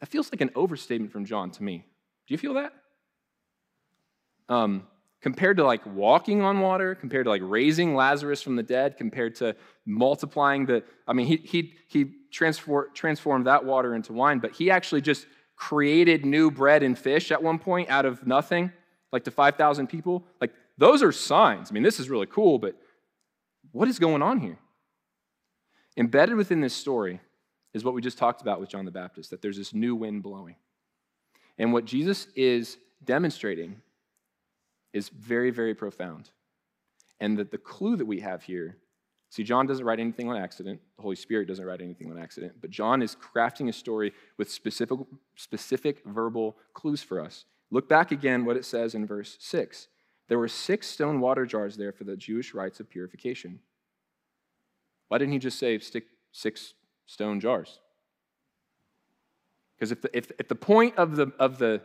That 0.00 0.08
feels 0.08 0.30
like 0.32 0.40
an 0.40 0.50
overstatement 0.54 1.12
from 1.12 1.24
John 1.24 1.50
to 1.52 1.62
me. 1.62 1.84
Do 2.26 2.34
you 2.34 2.38
feel 2.38 2.54
that? 2.54 2.72
Um, 4.48 4.86
compared 5.20 5.56
to 5.56 5.64
like 5.64 5.84
walking 5.86 6.42
on 6.42 6.60
water, 6.60 6.94
compared 6.94 7.24
to 7.24 7.30
like 7.30 7.42
raising 7.44 7.94
Lazarus 7.94 8.40
from 8.42 8.56
the 8.56 8.62
dead, 8.62 8.96
compared 8.96 9.34
to 9.36 9.56
multiplying 9.84 10.66
the, 10.66 10.84
I 11.06 11.12
mean, 11.12 11.26
he, 11.26 11.36
he, 11.36 11.74
he 11.88 12.12
transform, 12.30 12.86
transformed 12.94 13.46
that 13.46 13.64
water 13.64 13.94
into 13.94 14.12
wine, 14.12 14.38
but 14.38 14.52
he 14.52 14.70
actually 14.70 15.00
just 15.00 15.26
created 15.56 16.24
new 16.24 16.50
bread 16.50 16.82
and 16.82 16.96
fish 16.96 17.32
at 17.32 17.42
one 17.42 17.58
point 17.58 17.88
out 17.90 18.04
of 18.04 18.26
nothing, 18.26 18.72
like 19.12 19.24
to 19.24 19.30
5,000 19.30 19.88
people. 19.88 20.24
Like, 20.40 20.52
those 20.76 21.02
are 21.02 21.10
signs. 21.10 21.70
I 21.70 21.74
mean, 21.74 21.82
this 21.82 21.98
is 21.98 22.08
really 22.08 22.26
cool, 22.26 22.58
but 22.58 22.76
what 23.72 23.88
is 23.88 23.98
going 23.98 24.22
on 24.22 24.40
here? 24.40 24.58
Embedded 25.96 26.36
within 26.36 26.60
this 26.60 26.74
story 26.74 27.20
is 27.74 27.82
what 27.82 27.92
we 27.92 28.00
just 28.00 28.18
talked 28.18 28.40
about 28.40 28.60
with 28.60 28.68
John 28.68 28.84
the 28.84 28.92
Baptist 28.92 29.30
that 29.30 29.42
there's 29.42 29.56
this 29.56 29.74
new 29.74 29.96
wind 29.96 30.22
blowing. 30.22 30.54
And 31.58 31.72
what 31.72 31.84
Jesus 31.84 32.28
is 32.36 32.78
demonstrating 33.04 33.82
is 34.92 35.08
very, 35.08 35.50
very 35.50 35.74
profound. 35.74 36.30
And 37.20 37.38
that 37.38 37.50
the 37.50 37.58
clue 37.58 37.96
that 37.96 38.06
we 38.06 38.20
have 38.20 38.42
here 38.44 38.76
see, 39.30 39.44
John 39.44 39.66
doesn't 39.66 39.84
write 39.84 40.00
anything 40.00 40.28
on 40.28 40.36
accident, 40.36 40.80
the 40.96 41.02
Holy 41.02 41.16
Spirit 41.16 41.48
doesn't 41.48 41.64
write 41.64 41.80
anything 41.80 42.10
on 42.10 42.18
accident, 42.18 42.54
but 42.60 42.70
John 42.70 43.02
is 43.02 43.16
crafting 43.16 43.68
a 43.68 43.72
story 43.72 44.12
with 44.36 44.50
specific, 44.50 44.98
specific 45.36 46.02
verbal 46.06 46.56
clues 46.72 47.02
for 47.02 47.20
us. 47.20 47.44
Look 47.70 47.88
back 47.88 48.12
again 48.12 48.44
what 48.44 48.56
it 48.56 48.64
says 48.64 48.94
in 48.94 49.06
verse 49.06 49.36
6. 49.40 49.88
there 50.28 50.38
were 50.38 50.48
six 50.48 50.86
stone 50.86 51.20
water 51.20 51.44
jars 51.46 51.76
there 51.76 51.92
for 51.92 52.04
the 52.04 52.16
Jewish 52.16 52.54
rites 52.54 52.80
of 52.80 52.88
purification. 52.88 53.60
Why 55.08 55.18
didn't 55.18 55.32
he 55.32 55.38
just 55.38 55.58
say 55.58 55.78
stick 55.78 56.04
six 56.32 56.74
stone 57.06 57.40
jars? 57.40 57.80
Because 59.74 59.92
if 59.92 60.02
the, 60.02 60.16
if, 60.16 60.30
if 60.38 60.48
the 60.48 60.54
point 60.54 60.96
of 60.96 61.16
the, 61.16 61.32
of 61.38 61.58
the, 61.58 61.80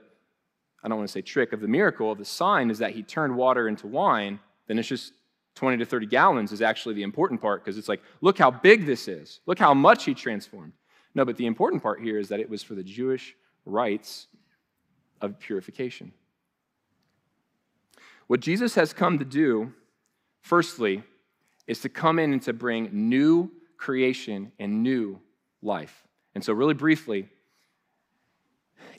I 0.84 0.90
don't 0.90 0.98
want 0.98 1.08
to 1.08 1.14
say 1.14 1.22
trick, 1.22 1.54
of 1.54 1.62
the 1.62 1.68
miracle, 1.68 2.12
of 2.12 2.18
the 2.18 2.26
sign 2.26 2.70
is 2.70 2.80
that 2.80 2.92
he 2.92 3.04
turned 3.04 3.36
water 3.36 3.68
into 3.68 3.88
wine, 3.88 4.40
then 4.68 4.78
it's 4.78 4.88
just 4.88 5.14
20 5.56 5.78
to 5.78 5.86
30 5.86 6.08
gallons 6.08 6.52
is 6.52 6.62
actually 6.62 6.96
the 6.96 7.04
important 7.04 7.40
part 7.42 7.64
because 7.64 7.78
it's 7.78 7.88
like, 7.88 8.02
look 8.22 8.38
how 8.38 8.52
big 8.52 8.86
this 8.86 9.08
is. 9.08 9.40
Look 9.46 9.60
how 9.60 9.74
much 9.74 10.04
he 10.06 10.14
transformed. 10.14 10.74
No, 11.16 11.26
but 11.26 11.38
the 11.38 11.46
important 11.46 11.84
part 11.84 12.02
here 12.02 12.18
is 12.18 12.30
that 12.30 12.40
it 12.40 12.50
was 12.50 12.64
for 12.64 12.76
the 12.76 12.84
Jewish 12.84 13.36
rites 13.66 14.28
of 15.22 15.40
purification. 15.40 16.12
What 18.28 18.40
Jesus 18.40 18.76
has 18.76 18.94
come 18.94 19.20
to 19.20 19.26
do, 19.26 19.74
firstly, 20.42 21.04
is 21.68 21.80
to 21.82 21.90
come 21.90 22.20
in 22.20 22.34
and 22.34 22.42
to 22.44 22.54
bring 22.54 22.90
new 22.92 23.52
creation 23.78 24.52
and 24.60 24.82
new 24.82 25.20
life. 25.62 26.04
And 26.34 26.44
so, 26.44 26.52
really 26.54 26.74
briefly, 26.74 27.30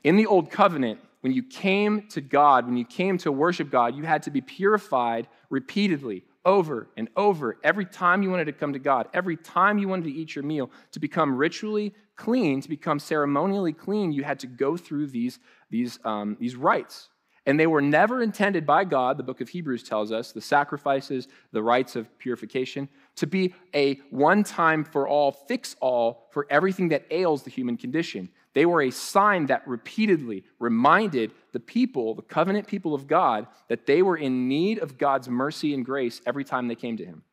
in 0.04 0.16
the 0.16 0.26
Old 0.26 0.50
Covenant, 0.50 1.00
when 1.24 1.32
you 1.32 1.42
came 1.42 2.06
to 2.08 2.20
God, 2.20 2.66
when 2.66 2.76
you 2.76 2.84
came 2.84 3.16
to 3.16 3.32
worship 3.32 3.70
God, 3.70 3.96
you 3.96 4.02
had 4.02 4.24
to 4.24 4.30
be 4.30 4.42
purified 4.42 5.26
repeatedly, 5.48 6.22
over 6.44 6.90
and 6.98 7.08
over, 7.16 7.56
every 7.64 7.86
time 7.86 8.22
you 8.22 8.28
wanted 8.28 8.44
to 8.44 8.52
come 8.52 8.74
to 8.74 8.78
God, 8.78 9.08
every 9.14 9.38
time 9.38 9.78
you 9.78 9.88
wanted 9.88 10.04
to 10.04 10.12
eat 10.12 10.34
your 10.34 10.44
meal, 10.44 10.70
to 10.92 11.00
become 11.00 11.34
ritually 11.34 11.94
clean, 12.14 12.60
to 12.60 12.68
become 12.68 12.98
ceremonially 12.98 13.72
clean, 13.72 14.12
you 14.12 14.22
had 14.22 14.38
to 14.40 14.46
go 14.46 14.76
through 14.76 15.06
these, 15.06 15.38
these, 15.70 15.98
um, 16.04 16.36
these 16.38 16.56
rites. 16.56 17.08
And 17.46 17.58
they 17.58 17.66
were 17.66 17.80
never 17.80 18.22
intended 18.22 18.66
by 18.66 18.84
God, 18.84 19.16
the 19.16 19.22
book 19.22 19.40
of 19.40 19.48
Hebrews 19.48 19.82
tells 19.82 20.12
us, 20.12 20.32
the 20.32 20.42
sacrifices, 20.42 21.28
the 21.52 21.62
rites 21.62 21.96
of 21.96 22.18
purification, 22.18 22.86
to 23.16 23.26
be 23.26 23.54
a 23.74 23.94
one 24.10 24.44
time 24.44 24.84
for 24.84 25.08
all, 25.08 25.32
fix 25.32 25.74
all 25.80 26.28
for 26.32 26.46
everything 26.50 26.88
that 26.88 27.06
ails 27.10 27.44
the 27.44 27.50
human 27.50 27.78
condition. 27.78 28.28
They 28.54 28.66
were 28.66 28.82
a 28.82 28.90
sign 28.90 29.46
that 29.46 29.66
repeatedly 29.66 30.44
reminded 30.58 31.32
the 31.52 31.60
people, 31.60 32.14
the 32.14 32.22
covenant 32.22 32.68
people 32.68 32.94
of 32.94 33.08
God, 33.08 33.48
that 33.68 33.86
they 33.86 34.00
were 34.00 34.16
in 34.16 34.48
need 34.48 34.78
of 34.78 34.96
God's 34.96 35.28
mercy 35.28 35.74
and 35.74 35.84
grace 35.84 36.20
every 36.24 36.44
time 36.44 36.68
they 36.68 36.76
came 36.76 36.96
to 36.96 37.04
Him. 37.04 37.24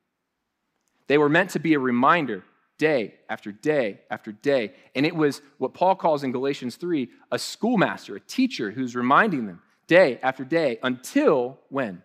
They 1.08 1.20
were 1.20 1.30
meant 1.30 1.52
to 1.52 1.60
be 1.60 1.76
a 1.76 1.80
reminder 1.80 2.44
day 2.80 3.14
after 3.30 3.52
day 3.52 4.02
after 4.10 4.32
day. 4.32 4.74
And 4.96 5.06
it 5.06 5.16
was 5.16 5.42
what 5.60 5.76
Paul 5.76 5.96
calls 5.96 6.24
in 6.24 6.32
Galatians 6.32 6.76
3 6.76 7.10
a 7.32 7.38
schoolmaster, 7.38 8.16
a 8.16 8.20
teacher 8.20 8.72
who's 8.72 8.96
reminding 8.96 9.46
them 9.46 9.62
day 9.86 10.20
after 10.24 10.44
day 10.44 10.80
until 10.82 11.60
when? 11.70 12.02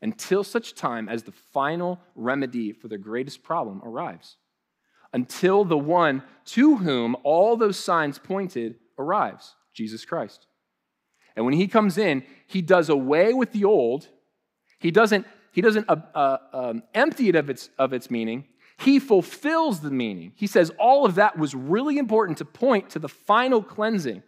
Until 0.00 0.44
such 0.44 0.74
time 0.74 1.08
as 1.08 1.24
the 1.24 1.32
final 1.52 2.00
remedy 2.14 2.72
for 2.72 2.86
their 2.86 2.98
greatest 2.98 3.42
problem 3.42 3.80
arrives 3.84 4.36
until 5.12 5.64
the 5.64 5.78
one 5.78 6.22
to 6.44 6.76
whom 6.76 7.16
all 7.22 7.56
those 7.56 7.78
signs 7.78 8.18
pointed 8.18 8.76
arrives 8.98 9.54
Jesus 9.74 10.04
Christ. 10.04 10.46
And 11.36 11.44
when 11.44 11.54
he 11.54 11.68
comes 11.68 11.98
in, 11.98 12.24
he 12.46 12.62
does 12.62 12.88
away 12.88 13.32
with 13.32 13.52
the 13.52 13.64
old. 13.64 14.08
He 14.78 14.90
doesn't, 14.90 15.26
he 15.52 15.60
doesn't 15.60 15.88
uh, 15.88 15.96
uh, 16.14 16.38
um, 16.52 16.82
empty 16.94 17.28
it 17.28 17.36
of 17.36 17.48
its, 17.48 17.70
of 17.78 17.92
its 17.92 18.10
meaning. 18.10 18.46
He 18.78 18.98
fulfills 18.98 19.80
the 19.80 19.90
meaning. 19.90 20.32
He 20.34 20.46
says 20.46 20.70
all 20.78 21.06
of 21.06 21.14
that 21.14 21.38
was 21.38 21.54
really 21.54 21.98
important 21.98 22.38
to 22.38 22.44
point 22.44 22.90
to 22.90 22.98
the 22.98 23.08
final 23.08 23.62
cleansing. 23.62 24.22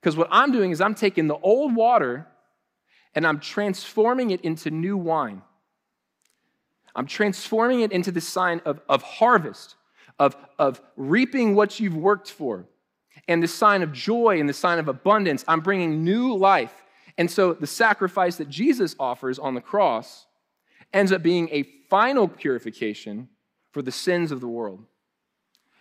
Because 0.00 0.16
what 0.16 0.28
I'm 0.30 0.52
doing 0.52 0.70
is 0.70 0.80
I'm 0.80 0.94
taking 0.94 1.26
the 1.26 1.36
old 1.36 1.74
water 1.74 2.26
and 3.14 3.26
I'm 3.26 3.40
transforming 3.40 4.30
it 4.30 4.40
into 4.42 4.70
new 4.70 4.96
wine. 4.96 5.42
I'm 6.94 7.06
transforming 7.06 7.80
it 7.80 7.92
into 7.92 8.10
the 8.10 8.20
sign 8.20 8.60
of, 8.64 8.80
of 8.88 9.02
harvest, 9.02 9.75
of, 10.18 10.36
of 10.58 10.80
reaping 10.96 11.54
what 11.54 11.78
you've 11.78 11.96
worked 11.96 12.30
for, 12.30 12.66
and 13.28 13.42
the 13.42 13.48
sign 13.48 13.82
of 13.82 13.92
joy 13.92 14.38
and 14.38 14.48
the 14.48 14.54
sign 14.54 14.78
of 14.78 14.88
abundance. 14.88 15.44
I'm 15.48 15.60
bringing 15.60 16.04
new 16.04 16.34
life. 16.34 16.84
And 17.18 17.30
so 17.30 17.54
the 17.54 17.66
sacrifice 17.66 18.36
that 18.36 18.48
Jesus 18.48 18.94
offers 19.00 19.38
on 19.38 19.54
the 19.54 19.60
cross 19.60 20.26
ends 20.92 21.12
up 21.12 21.22
being 21.22 21.48
a 21.50 21.64
final 21.88 22.28
purification 22.28 23.28
for 23.72 23.82
the 23.82 23.92
sins 23.92 24.30
of 24.32 24.40
the 24.40 24.48
world. 24.48 24.84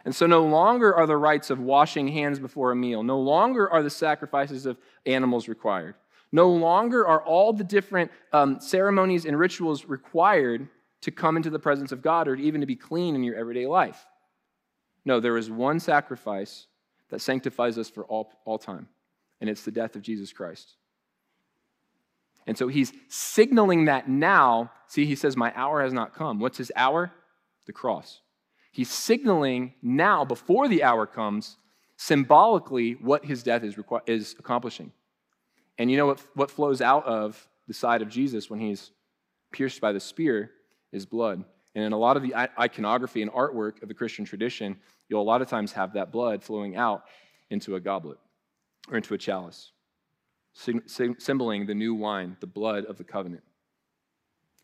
And 0.05 0.15
so 0.15 0.27
no 0.27 0.43
longer 0.43 0.93
are 0.93 1.07
the 1.07 1.17
rites 1.17 1.49
of 1.49 1.59
washing 1.59 2.07
hands 2.07 2.39
before 2.39 2.71
a 2.71 2.75
meal, 2.75 3.03
no 3.03 3.19
longer 3.19 3.69
are 3.69 3.83
the 3.83 3.89
sacrifices 3.89 4.65
of 4.65 4.77
animals 5.05 5.47
required. 5.47 5.95
No 6.31 6.49
longer 6.49 7.07
are 7.07 7.23
all 7.23 7.53
the 7.53 7.63
different 7.63 8.11
um, 8.33 8.59
ceremonies 8.59 9.25
and 9.25 9.37
rituals 9.37 9.85
required 9.85 10.67
to 11.01 11.11
come 11.11 11.37
into 11.37 11.49
the 11.49 11.59
presence 11.59 11.91
of 11.91 12.01
God 12.01 12.27
or 12.27 12.35
even 12.35 12.61
to 12.61 12.67
be 12.67 12.75
clean 12.75 13.15
in 13.15 13.23
your 13.23 13.35
everyday 13.35 13.67
life. 13.67 14.05
No, 15.05 15.19
there 15.19 15.37
is 15.37 15.49
one 15.49 15.79
sacrifice 15.79 16.67
that 17.09 17.21
sanctifies 17.21 17.77
us 17.77 17.89
for 17.89 18.03
all, 18.05 18.31
all 18.43 18.57
time, 18.57 18.89
and 19.39 19.49
it's 19.49 19.63
the 19.63 19.71
death 19.71 19.95
of 19.95 20.01
Jesus 20.01 20.33
Christ. 20.33 20.75
And 22.47 22.57
so 22.57 22.67
he's 22.67 22.93
signaling 23.07 23.85
that 23.85 24.09
now. 24.09 24.71
See, 24.87 25.05
he 25.05 25.15
says, 25.15 25.35
My 25.35 25.51
hour 25.55 25.81
has 25.81 25.93
not 25.93 26.13
come. 26.13 26.39
What's 26.39 26.57
his 26.57 26.71
hour? 26.75 27.11
The 27.65 27.73
cross. 27.73 28.21
He's 28.71 28.89
signaling 28.89 29.73
now, 29.81 30.25
before 30.25 30.67
the 30.67 30.83
hour 30.83 31.07
comes, 31.07 31.57
symbolically 31.97 32.93
what 32.93 33.25
his 33.25 33.41
death 33.41 33.63
is, 33.63 33.75
requ- 33.75 34.01
is 34.05 34.35
accomplishing. 34.37 34.91
And 35.77 35.89
you 35.89 35.97
know 35.97 36.07
what, 36.07 36.21
what 36.35 36.51
flows 36.51 36.81
out 36.81 37.05
of 37.05 37.47
the 37.67 37.73
side 37.73 38.01
of 38.01 38.09
Jesus 38.09 38.49
when 38.49 38.59
he's 38.59 38.91
pierced 39.51 39.81
by 39.81 39.91
the 39.91 39.99
spear 39.99 40.51
is 40.91 41.05
blood. 41.05 41.43
And 41.75 41.83
in 41.83 41.91
a 41.91 41.97
lot 41.97 42.15
of 42.15 42.23
the 42.23 42.33
iconography 42.35 43.21
and 43.21 43.29
artwork 43.31 43.81
of 43.83 43.89
the 43.89 43.93
Christian 43.93 44.23
tradition, 44.23 44.77
you'll 45.09 45.21
a 45.21 45.23
lot 45.23 45.41
of 45.41 45.49
times 45.49 45.73
have 45.73 45.93
that 45.93 46.11
blood 46.11 46.41
flowing 46.41 46.77
out 46.77 47.03
into 47.49 47.75
a 47.75 47.79
goblet 47.79 48.17
or 48.89 48.97
into 48.97 49.13
a 49.13 49.17
chalice, 49.17 49.71
symboling 50.53 51.65
the 51.65 51.75
new 51.75 51.93
wine, 51.93 52.37
the 52.39 52.47
blood 52.47 52.85
of 52.85 52.97
the 52.97 53.03
covenant. 53.03 53.43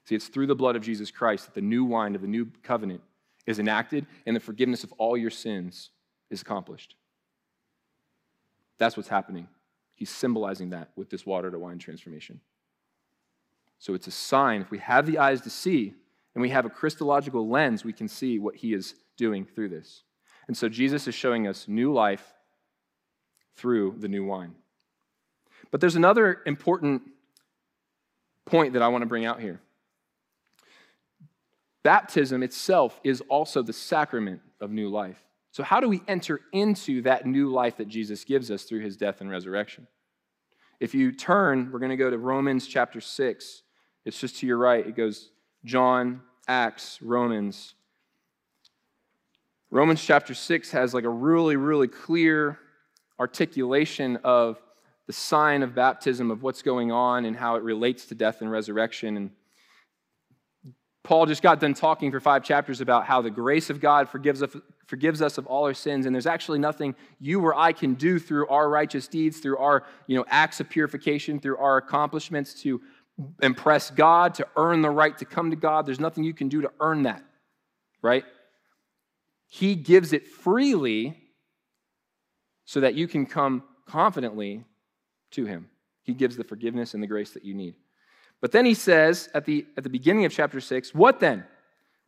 See, 0.06 0.16
it's 0.16 0.30
through 0.30 0.48
the 0.48 0.56
blood 0.56 0.76
of 0.76 0.82
Jesus 0.82 1.12
Christ 1.12 1.46
that 1.46 1.54
the 1.54 1.62
new 1.62 1.84
wine 1.84 2.16
of 2.16 2.22
the 2.22 2.28
new 2.28 2.48
covenant 2.64 3.02
is 3.46 3.60
enacted 3.60 4.08
and 4.26 4.36
the 4.36 4.40
forgiveness 4.40 4.84
of 4.84 4.94
all 4.94 5.18
your 5.18 5.30
sins 5.30 5.90
is 6.30 6.42
accomplished. 6.42 6.96
That's 8.78 8.96
what's 8.96 9.10
happening. 9.10 9.48
He's 9.96 10.10
symbolizing 10.10 10.70
that 10.70 10.90
with 10.96 11.10
this 11.10 11.26
water 11.26 11.52
to 11.52 11.60
wine 11.60 11.78
transformation. 11.78 12.40
So 13.80 13.94
it's 13.94 14.08
a 14.08 14.12
sign. 14.12 14.62
If 14.62 14.72
we 14.72 14.80
have 14.80 15.06
the 15.06 15.18
eyes 15.18 15.42
to 15.42 15.50
see, 15.50 15.94
and 16.36 16.42
we 16.42 16.50
have 16.50 16.66
a 16.66 16.70
Christological 16.70 17.48
lens, 17.48 17.84
we 17.84 17.94
can 17.94 18.08
see 18.08 18.40
what 18.40 18.56
he 18.56 18.74
is 18.74 18.96
doing 19.18 19.46
through 19.46 19.70
this. 19.70 20.04
And 20.48 20.56
so 20.56 20.70
Jesus 20.70 21.08
is 21.08 21.16
showing 21.16 21.48
us 21.48 21.68
new 21.68 21.94
life 21.94 22.34
through 23.56 23.96
the 24.00 24.08
new 24.08 24.26
wine. 24.26 24.56
But 25.72 25.82
there's 25.82 25.96
another 25.96 26.42
important 26.46 27.04
point 28.46 28.74
that 28.74 28.82
I 28.82 28.88
want 28.88 29.04
to 29.04 29.08
bring 29.08 29.26
out 29.26 29.40
here. 29.40 29.62
Baptism 31.84 32.44
itself 32.44 33.00
is 33.04 33.22
also 33.30 33.62
the 33.64 33.74
sacrament 33.74 34.42
of 34.60 34.72
new 34.72 34.90
life. 34.90 35.24
So, 35.52 35.64
how 35.64 35.80
do 35.80 35.90
we 35.90 36.02
enter 36.08 36.42
into 36.54 37.02
that 37.04 37.26
new 37.26 37.52
life 37.52 37.78
that 37.78 37.88
Jesus 37.88 38.24
gives 38.24 38.52
us 38.52 38.64
through 38.64 38.82
his 38.82 38.96
death 38.96 39.20
and 39.20 39.30
resurrection? 39.30 39.88
If 40.80 40.94
you 40.94 41.12
turn, 41.12 41.72
we're 41.72 41.80
going 41.80 41.92
to 41.92 41.98
go 41.98 42.10
to 42.10 42.18
Romans 42.18 42.68
chapter 42.68 43.02
6. 43.02 43.64
It's 44.06 44.20
just 44.20 44.38
to 44.38 44.48
your 44.48 44.58
right. 44.58 44.86
It 44.86 44.96
goes 44.96 45.32
John, 45.64 46.22
Acts, 46.48 47.00
Romans. 47.02 47.76
Romans 49.70 50.04
chapter 50.04 50.34
6 50.34 50.72
has 50.72 50.94
like 50.94 51.04
a 51.04 51.10
really, 51.10 51.56
really 51.56 51.88
clear 51.88 52.60
articulation 53.20 54.18
of 54.24 54.62
the 55.08 55.14
sign 55.14 55.64
of 55.64 55.76
baptism, 55.76 56.32
of 56.32 56.42
what's 56.44 56.62
going 56.62 56.92
on 56.92 57.26
and 57.26 57.36
how 57.36 57.56
it 57.56 57.64
relates 57.64 58.06
to 58.08 58.16
death 58.16 58.42
and 58.42 58.52
resurrection. 58.52 59.18
And 59.18 59.32
Paul 61.04 61.26
just 61.26 61.42
got 61.42 61.60
done 61.60 61.74
talking 61.74 62.12
for 62.12 62.20
five 62.20 62.44
chapters 62.44 62.82
about 62.82 63.06
how 63.06 63.22
the 63.22 63.30
grace 63.30 63.70
of 63.70 63.80
God 63.80 64.10
forgives 64.10 64.44
us, 64.44 64.56
forgives 64.88 65.22
us 65.22 65.38
of 65.38 65.48
all 65.48 65.66
our 65.66 65.74
sins, 65.74 66.06
and 66.06 66.14
there's 66.14 66.28
actually 66.28 66.60
nothing 66.60 66.96
you 67.20 67.42
or 67.42 67.58
I 67.58 67.72
can 67.72 67.96
do 67.96 68.20
through 68.20 68.48
our 68.48 68.70
righteous 68.70 69.08
deeds, 69.08 69.40
through 69.40 69.58
our 69.58 69.84
you 70.08 70.16
know, 70.16 70.26
acts 70.28 70.60
of 70.60 70.70
purification, 70.70 71.40
through 71.40 71.58
our 71.58 71.78
accomplishments 71.78 72.54
to 72.62 72.82
impress 73.42 73.90
God, 73.92 74.36
to 74.36 74.48
earn 74.56 74.82
the 74.82 74.90
right 74.90 75.18
to 75.18 75.26
come 75.26 75.50
to 75.50 75.56
God. 75.56 75.86
There's 75.86 76.00
nothing 76.00 76.24
you 76.24 76.34
can 76.34 76.50
do 76.50 76.62
to 76.62 76.72
earn 76.80 77.04
that, 77.04 77.24
right? 78.02 78.24
He 79.48 79.76
gives 79.76 80.14
it 80.14 80.28
freely 80.28 81.18
so 82.66 82.80
that 82.82 82.96
you 82.96 83.08
can 83.08 83.26
come 83.26 83.64
confidently 83.86 84.64
to 85.32 85.46
Him. 85.46 85.70
He 86.04 86.14
gives 86.14 86.38
the 86.38 86.44
forgiveness 86.44 86.94
and 86.94 87.04
the 87.04 87.08
grace 87.08 87.32
that 87.32 87.46
you 87.46 87.54
need. 87.54 87.76
But 88.42 88.52
then 88.52 88.66
he 88.66 88.74
says 88.74 89.30
at 89.34 89.46
the, 89.46 89.66
at 89.78 89.84
the 89.84 89.90
beginning 89.90 90.26
of 90.26 90.32
chapter 90.32 90.60
6, 90.60 90.96
What 90.96 91.20
then? 91.20 91.46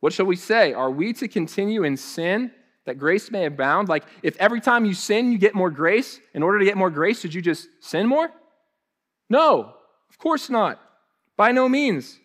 What 0.00 0.12
shall 0.12 0.26
we 0.26 0.36
say? 0.36 0.74
Are 0.74 0.90
we 0.90 1.12
to 1.14 1.28
continue 1.28 1.84
in 1.84 1.96
sin 1.96 2.50
that 2.84 2.98
grace 2.98 3.30
may 3.30 3.46
abound? 3.46 3.88
Like, 3.88 4.04
if 4.22 4.36
every 4.36 4.60
time 4.60 4.84
you 4.84 4.92
sin, 4.92 5.32
you 5.32 5.38
get 5.38 5.54
more 5.54 5.70
grace, 5.70 6.20
in 6.34 6.42
order 6.42 6.58
to 6.58 6.64
get 6.64 6.76
more 6.76 6.90
grace, 6.90 7.20
should 7.20 7.32
you 7.32 7.40
just 7.40 7.68
sin 7.80 8.06
more? 8.06 8.30
No, 9.30 9.74
of 10.10 10.18
course 10.18 10.50
not. 10.50 10.80
By 11.36 11.52
no 11.52 11.68
means. 11.68 12.18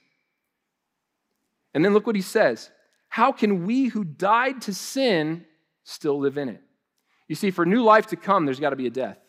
And 1.73 1.83
then 1.83 1.93
look 1.93 2.07
what 2.07 2.15
he 2.15 2.21
says 2.21 2.69
How 3.09 3.31
can 3.31 3.65
we 3.65 3.85
who 3.85 4.03
died 4.03 4.61
to 4.63 4.73
sin 4.73 5.45
still 5.83 6.19
live 6.19 6.37
in 6.37 6.49
it? 6.49 6.61
You 7.27 7.35
see, 7.35 7.51
for 7.51 7.65
new 7.65 7.83
life 7.83 8.07
to 8.07 8.15
come, 8.15 8.45
there's 8.45 8.59
got 8.59 8.71
to 8.71 8.75
be 8.75 8.87
a 8.87 8.91
death. 8.91 9.19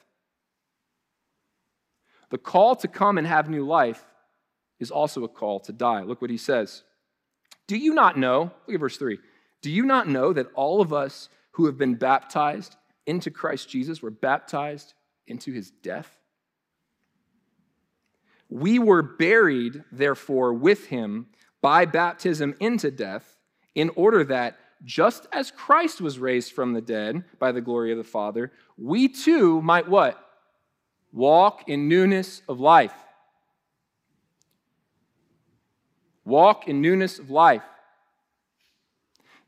The 2.31 2.39
call 2.39 2.77
to 2.77 2.89
come 2.89 3.19
and 3.19 3.27
have 3.27 3.51
new 3.51 3.67
life 3.67 4.03
is 4.79 4.91
also 4.91 5.25
a 5.25 5.29
call 5.29 5.61
to 5.61 5.73
die. 5.73 6.03
Look 6.03 6.23
what 6.23 6.31
he 6.31 6.39
says. 6.39 6.83
Do 7.67 7.77
you 7.77 7.93
not 7.93 8.19
know? 8.19 8.51
Look 8.67 8.75
at 8.75 8.81
verse 8.81 8.97
3. 8.97 9.19
Do 9.63 9.71
you 9.71 9.85
not 9.85 10.09
know 10.09 10.33
that 10.33 10.51
all 10.55 10.81
of 10.81 10.93
us 10.93 11.29
who 11.53 11.67
have 11.67 11.77
been 11.77 11.97
baptized 11.97 12.77
into 13.07 13.31
Christ 13.31 13.69
Jesus 13.69 14.01
were 14.01 14.11
baptized 14.11 14.95
into 15.27 15.53
his 15.53 15.71
death? 15.71 16.20
We 18.51 18.79
were 18.79 19.03
buried, 19.03 19.85
therefore, 19.93 20.53
with 20.53 20.87
him 20.87 21.29
by 21.63 21.87
baptism 21.87 22.55
into 22.61 22.91
death, 22.91 23.39
in 23.75 23.91
order 23.95 24.25
that, 24.25 24.59
just 24.85 25.27
as 25.33 25.51
Christ 25.51 26.01
was 26.01 26.19
raised 26.19 26.53
from 26.53 26.73
the 26.73 26.81
dead 26.81 27.25
by 27.39 27.53
the 27.53 27.61
glory 27.61 27.93
of 27.93 27.99
the 27.99 28.05
Father, 28.05 28.51
we 28.77 29.09
too 29.09 29.63
might 29.63 29.89
what? 29.89 30.19
Walk 31.13 31.69
in 31.69 31.89
newness 31.89 32.43
of 32.49 32.61
life. 32.61 32.95
Walk 36.25 36.67
in 36.67 36.81
newness 36.81 37.19
of 37.19 37.31
life. 37.31 37.63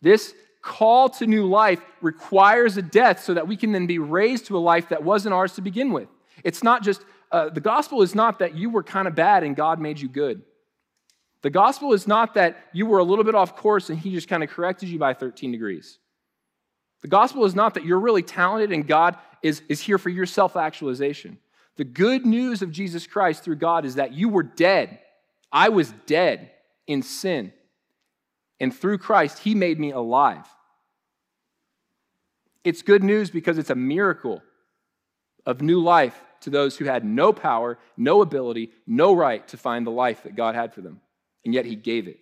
This 0.00 0.35
call 0.61 1.09
to 1.09 1.26
new 1.26 1.47
life 1.47 1.80
requires 2.00 2.76
a 2.76 2.82
death 2.82 3.23
so 3.23 3.35
that 3.35 3.49
we 3.49 3.56
can 3.56 3.73
then 3.73 3.87
be 3.87 3.99
raised 3.99 4.47
to 4.47 4.56
a 4.56 4.61
life 4.61 4.88
that 4.90 5.02
wasn't 5.02 5.35
ours 5.35 5.54
to 5.54 5.61
begin 5.61 5.92
with. 5.92 6.09
It's 6.44 6.62
not 6.62 6.82
just, 6.82 7.02
uh, 7.32 7.48
the 7.48 7.60
gospel 7.60 8.02
is 8.02 8.14
not 8.14 8.40
that 8.40 8.54
you 8.54 8.68
were 8.68 8.82
kind 8.82 9.08
of 9.08 9.14
bad 9.14 9.42
and 9.42 9.56
God 9.56 9.80
made 9.80 9.98
you 9.98 10.08
good. 10.08 10.42
The 11.40 11.50
gospel 11.50 11.94
is 11.94 12.06
not 12.06 12.34
that 12.34 12.56
you 12.72 12.86
were 12.86 12.98
a 12.98 13.04
little 13.04 13.24
bit 13.24 13.34
off 13.34 13.56
course 13.56 13.90
and 13.90 13.98
he 13.98 14.12
just 14.12 14.28
kind 14.28 14.44
of 14.44 14.50
corrected 14.50 14.90
you 14.90 14.98
by 14.98 15.14
13 15.14 15.50
degrees. 15.50 15.98
The 17.00 17.08
gospel 17.08 17.44
is 17.44 17.54
not 17.54 17.74
that 17.74 17.84
you're 17.84 17.98
really 17.98 18.22
talented 18.22 18.70
and 18.70 18.86
God 18.86 19.16
is, 19.42 19.62
is 19.68 19.80
here 19.80 19.98
for 19.98 20.10
your 20.10 20.26
self 20.26 20.56
actualization. 20.56 21.38
The 21.76 21.84
good 21.84 22.26
news 22.26 22.60
of 22.60 22.70
Jesus 22.70 23.06
Christ 23.06 23.42
through 23.42 23.56
God 23.56 23.84
is 23.86 23.94
that 23.94 24.12
you 24.12 24.28
were 24.28 24.42
dead. 24.42 25.00
I 25.50 25.70
was 25.70 25.92
dead 26.06 26.50
in 26.86 27.02
sin. 27.02 27.52
And 28.60 28.74
through 28.74 28.98
Christ, 28.98 29.38
He 29.38 29.54
made 29.54 29.80
me 29.80 29.90
alive. 29.90 30.46
It's 32.62 32.82
good 32.82 33.02
news 33.02 33.30
because 33.30 33.58
it's 33.58 33.70
a 33.70 33.74
miracle 33.74 34.42
of 35.44 35.62
new 35.62 35.80
life 35.80 36.22
to 36.42 36.50
those 36.50 36.76
who 36.76 36.84
had 36.84 37.04
no 37.04 37.32
power, 37.32 37.78
no 37.96 38.22
ability, 38.22 38.70
no 38.87 39.12
right 39.14 39.46
to 39.49 39.56
find 39.56 39.87
the 39.87 39.90
life 39.90 40.22
that 40.25 40.37
God 40.37 40.54
had 40.54 40.72
for 40.75 40.80
them. 40.80 41.00
And 41.44 41.52
yet 41.54 41.64
He 41.64 41.75
gave 41.75 42.08
it. 42.08 42.18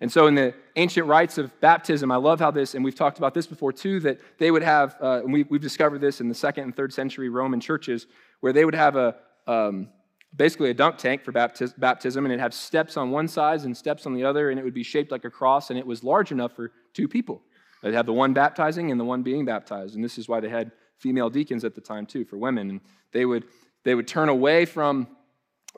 And 0.00 0.10
so, 0.10 0.26
in 0.26 0.34
the 0.34 0.52
ancient 0.74 1.06
rites 1.06 1.38
of 1.38 1.58
baptism, 1.60 2.10
I 2.10 2.16
love 2.16 2.40
how 2.40 2.50
this, 2.50 2.74
and 2.74 2.84
we've 2.84 2.94
talked 2.94 3.18
about 3.18 3.34
this 3.34 3.46
before 3.46 3.72
too, 3.72 4.00
that 4.00 4.20
they 4.38 4.50
would 4.50 4.64
have, 4.64 4.96
uh, 5.00 5.20
and 5.22 5.32
we, 5.32 5.46
have 5.48 5.60
discovered 5.60 6.00
this 6.00 6.20
in 6.20 6.28
the 6.28 6.34
second 6.34 6.64
and 6.64 6.76
third 6.76 6.92
century 6.92 7.28
Roman 7.28 7.60
churches, 7.60 8.06
where 8.40 8.52
they 8.52 8.64
would 8.64 8.74
have 8.74 8.96
a 8.96 9.16
um, 9.46 9.88
basically 10.34 10.70
a 10.70 10.74
dunk 10.74 10.96
tank 10.98 11.22
for 11.22 11.32
baptism, 11.32 11.76
baptism, 11.78 12.24
and 12.24 12.32
it'd 12.32 12.40
have 12.40 12.54
steps 12.54 12.96
on 12.96 13.10
one 13.10 13.28
side 13.28 13.60
and 13.60 13.76
steps 13.76 14.06
on 14.06 14.14
the 14.14 14.24
other, 14.24 14.50
and 14.50 14.58
it 14.58 14.64
would 14.64 14.74
be 14.74 14.82
shaped 14.82 15.10
like 15.10 15.24
a 15.24 15.30
cross, 15.30 15.70
and 15.70 15.78
it 15.78 15.86
was 15.86 16.02
large 16.02 16.32
enough 16.32 16.52
for 16.56 16.72
two 16.94 17.06
people. 17.06 17.42
They'd 17.82 17.94
have 17.94 18.06
the 18.06 18.12
one 18.12 18.32
baptizing 18.32 18.90
and 18.90 18.98
the 18.98 19.04
one 19.04 19.22
being 19.22 19.44
baptized, 19.44 19.94
and 19.94 20.04
this 20.04 20.18
is 20.18 20.28
why 20.28 20.40
they 20.40 20.48
had 20.48 20.72
female 21.02 21.28
deacons 21.28 21.64
at 21.64 21.74
the 21.74 21.80
time 21.80 22.06
too 22.06 22.24
for 22.24 22.36
women, 22.36 22.70
and 22.70 22.80
they 23.12 23.24
would 23.24 23.44
they 23.84 23.94
would 23.94 24.08
turn 24.08 24.28
away 24.28 24.64
from 24.64 25.08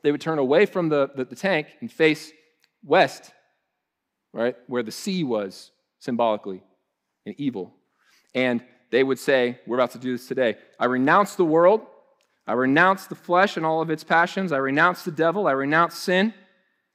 they 0.03 0.13
would 0.13 0.21
turn 0.21 0.39
away 0.39 0.67
from 0.67 0.89
the, 0.89 1.11
the, 1.17 1.25
the 1.25 1.37
tank 1.37 1.69
and 1.81 1.91
face 1.91 2.31
west 2.85 3.33
right? 4.35 4.57
Where 4.67 4.83
the 4.83 4.93
sea 4.93 5.25
was 5.25 5.71
symbolically 6.01 6.63
and 7.25 7.35
evil. 7.39 7.73
And 8.35 8.63
they 8.91 9.03
would 9.03 9.19
say, 9.19 9.61
We're 9.67 9.79
about 9.79 9.93
to 9.93 9.99
do 9.99 10.13
this 10.13 10.29
today. 10.29 10.57
I 10.79 10.85
renounce 10.87 11.37
the 11.37 11.45
world. 11.45 11.81
I 12.47 12.53
renounce 12.53 13.07
the 13.07 13.15
flesh 13.15 13.57
and 13.57 13.65
all 13.65 13.81
of 13.81 13.89
its 13.89 14.05
passions. 14.05 14.53
I 14.53 14.59
renounce 14.59 15.05
the 15.05 15.11
devil. 15.11 15.47
I 15.47 15.53
renounce 15.53 15.97
sin. 15.97 16.35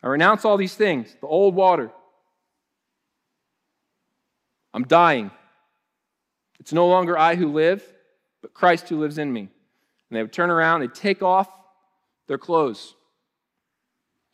I 0.03 0.07
renounce 0.07 0.45
all 0.45 0.57
these 0.57 0.75
things, 0.75 1.15
the 1.19 1.27
old 1.27 1.55
water. 1.55 1.91
I'm 4.73 4.83
dying. 4.83 5.31
It's 6.59 6.71
no 6.71 6.87
longer 6.87 7.17
I 7.17 7.35
who 7.35 7.51
live, 7.51 7.83
but 8.41 8.53
Christ 8.53 8.89
who 8.89 8.99
lives 8.99 9.17
in 9.17 9.31
me. 9.31 9.41
And 9.41 10.17
they 10.17 10.21
would 10.21 10.33
turn 10.33 10.49
around, 10.49 10.81
they'd 10.81 10.93
take 10.93 11.21
off 11.21 11.49
their 12.27 12.37
clothes 12.37 12.95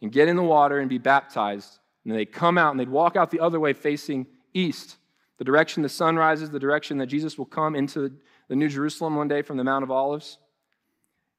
and 0.01 0.11
get 0.11 0.27
in 0.27 0.35
the 0.35 0.43
water 0.43 0.79
and 0.79 0.89
be 0.89 0.97
baptized 0.97 1.79
and 2.05 2.11
then 2.11 2.17
they'd 2.17 2.31
come 2.31 2.57
out 2.57 2.71
and 2.71 2.79
they'd 2.79 2.87
walk 2.87 3.15
out 3.15 3.31
the 3.31 3.39
other 3.39 3.59
way 3.59 3.73
facing 3.73 4.27
east, 4.53 4.97
the 5.37 5.43
direction 5.43 5.81
the 5.81 5.89
sun 5.89 6.15
rises, 6.15 6.51
the 6.51 6.59
direction 6.59 6.99
that 6.99 7.07
Jesus 7.07 7.37
will 7.37 7.47
come 7.47 7.75
into 7.75 8.11
the 8.47 8.55
New 8.55 8.69
Jerusalem 8.69 9.15
one 9.15 9.27
day 9.27 9.41
from 9.41 9.57
the 9.57 9.63
Mount 9.63 9.83
of 9.83 9.89
Olives. 9.89 10.37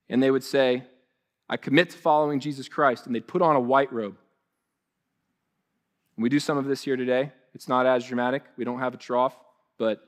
And 0.08 0.20
they 0.20 0.30
would 0.30 0.42
say, 0.42 0.82
I 1.48 1.56
commit 1.56 1.90
to 1.90 1.96
following 1.96 2.40
Jesus 2.40 2.68
Christ. 2.68 3.06
And 3.06 3.14
they'd 3.14 3.26
put 3.26 3.42
on 3.42 3.54
a 3.54 3.60
white 3.60 3.92
robe. 3.92 4.16
And 6.16 6.22
we 6.22 6.28
do 6.28 6.40
some 6.40 6.58
of 6.58 6.64
this 6.64 6.82
here 6.82 6.96
today. 6.96 7.30
It's 7.54 7.68
not 7.68 7.86
as 7.86 8.04
dramatic. 8.04 8.42
We 8.56 8.64
don't 8.64 8.80
have 8.80 8.94
a 8.94 8.98
trough, 8.98 9.36
but 9.78 10.05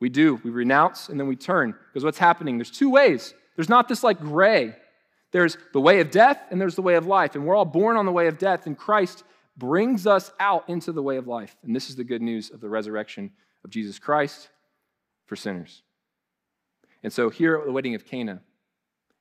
we 0.00 0.08
do. 0.08 0.40
We 0.44 0.50
renounce 0.50 1.08
and 1.08 1.18
then 1.18 1.26
we 1.26 1.36
turn. 1.36 1.74
Because 1.92 2.04
what's 2.04 2.18
happening? 2.18 2.58
There's 2.58 2.70
two 2.70 2.90
ways. 2.90 3.34
There's 3.56 3.68
not 3.68 3.88
this 3.88 4.04
like 4.04 4.20
gray. 4.20 4.76
There's 5.32 5.56
the 5.72 5.80
way 5.80 6.00
of 6.00 6.10
death 6.10 6.40
and 6.50 6.60
there's 6.60 6.76
the 6.76 6.82
way 6.82 6.94
of 6.94 7.06
life. 7.06 7.34
And 7.34 7.44
we're 7.44 7.56
all 7.56 7.64
born 7.64 7.96
on 7.96 8.06
the 8.06 8.12
way 8.12 8.28
of 8.28 8.38
death, 8.38 8.66
and 8.66 8.76
Christ 8.76 9.24
brings 9.56 10.06
us 10.06 10.30
out 10.38 10.68
into 10.68 10.92
the 10.92 11.02
way 11.02 11.16
of 11.16 11.26
life. 11.26 11.56
And 11.62 11.74
this 11.74 11.90
is 11.90 11.96
the 11.96 12.04
good 12.04 12.22
news 12.22 12.50
of 12.50 12.60
the 12.60 12.68
resurrection 12.68 13.32
of 13.64 13.70
Jesus 13.70 13.98
Christ 13.98 14.48
for 15.26 15.36
sinners. 15.36 15.82
And 17.02 17.12
so 17.12 17.28
here 17.28 17.56
at 17.56 17.66
the 17.66 17.72
wedding 17.72 17.94
of 17.94 18.04
Cana 18.04 18.40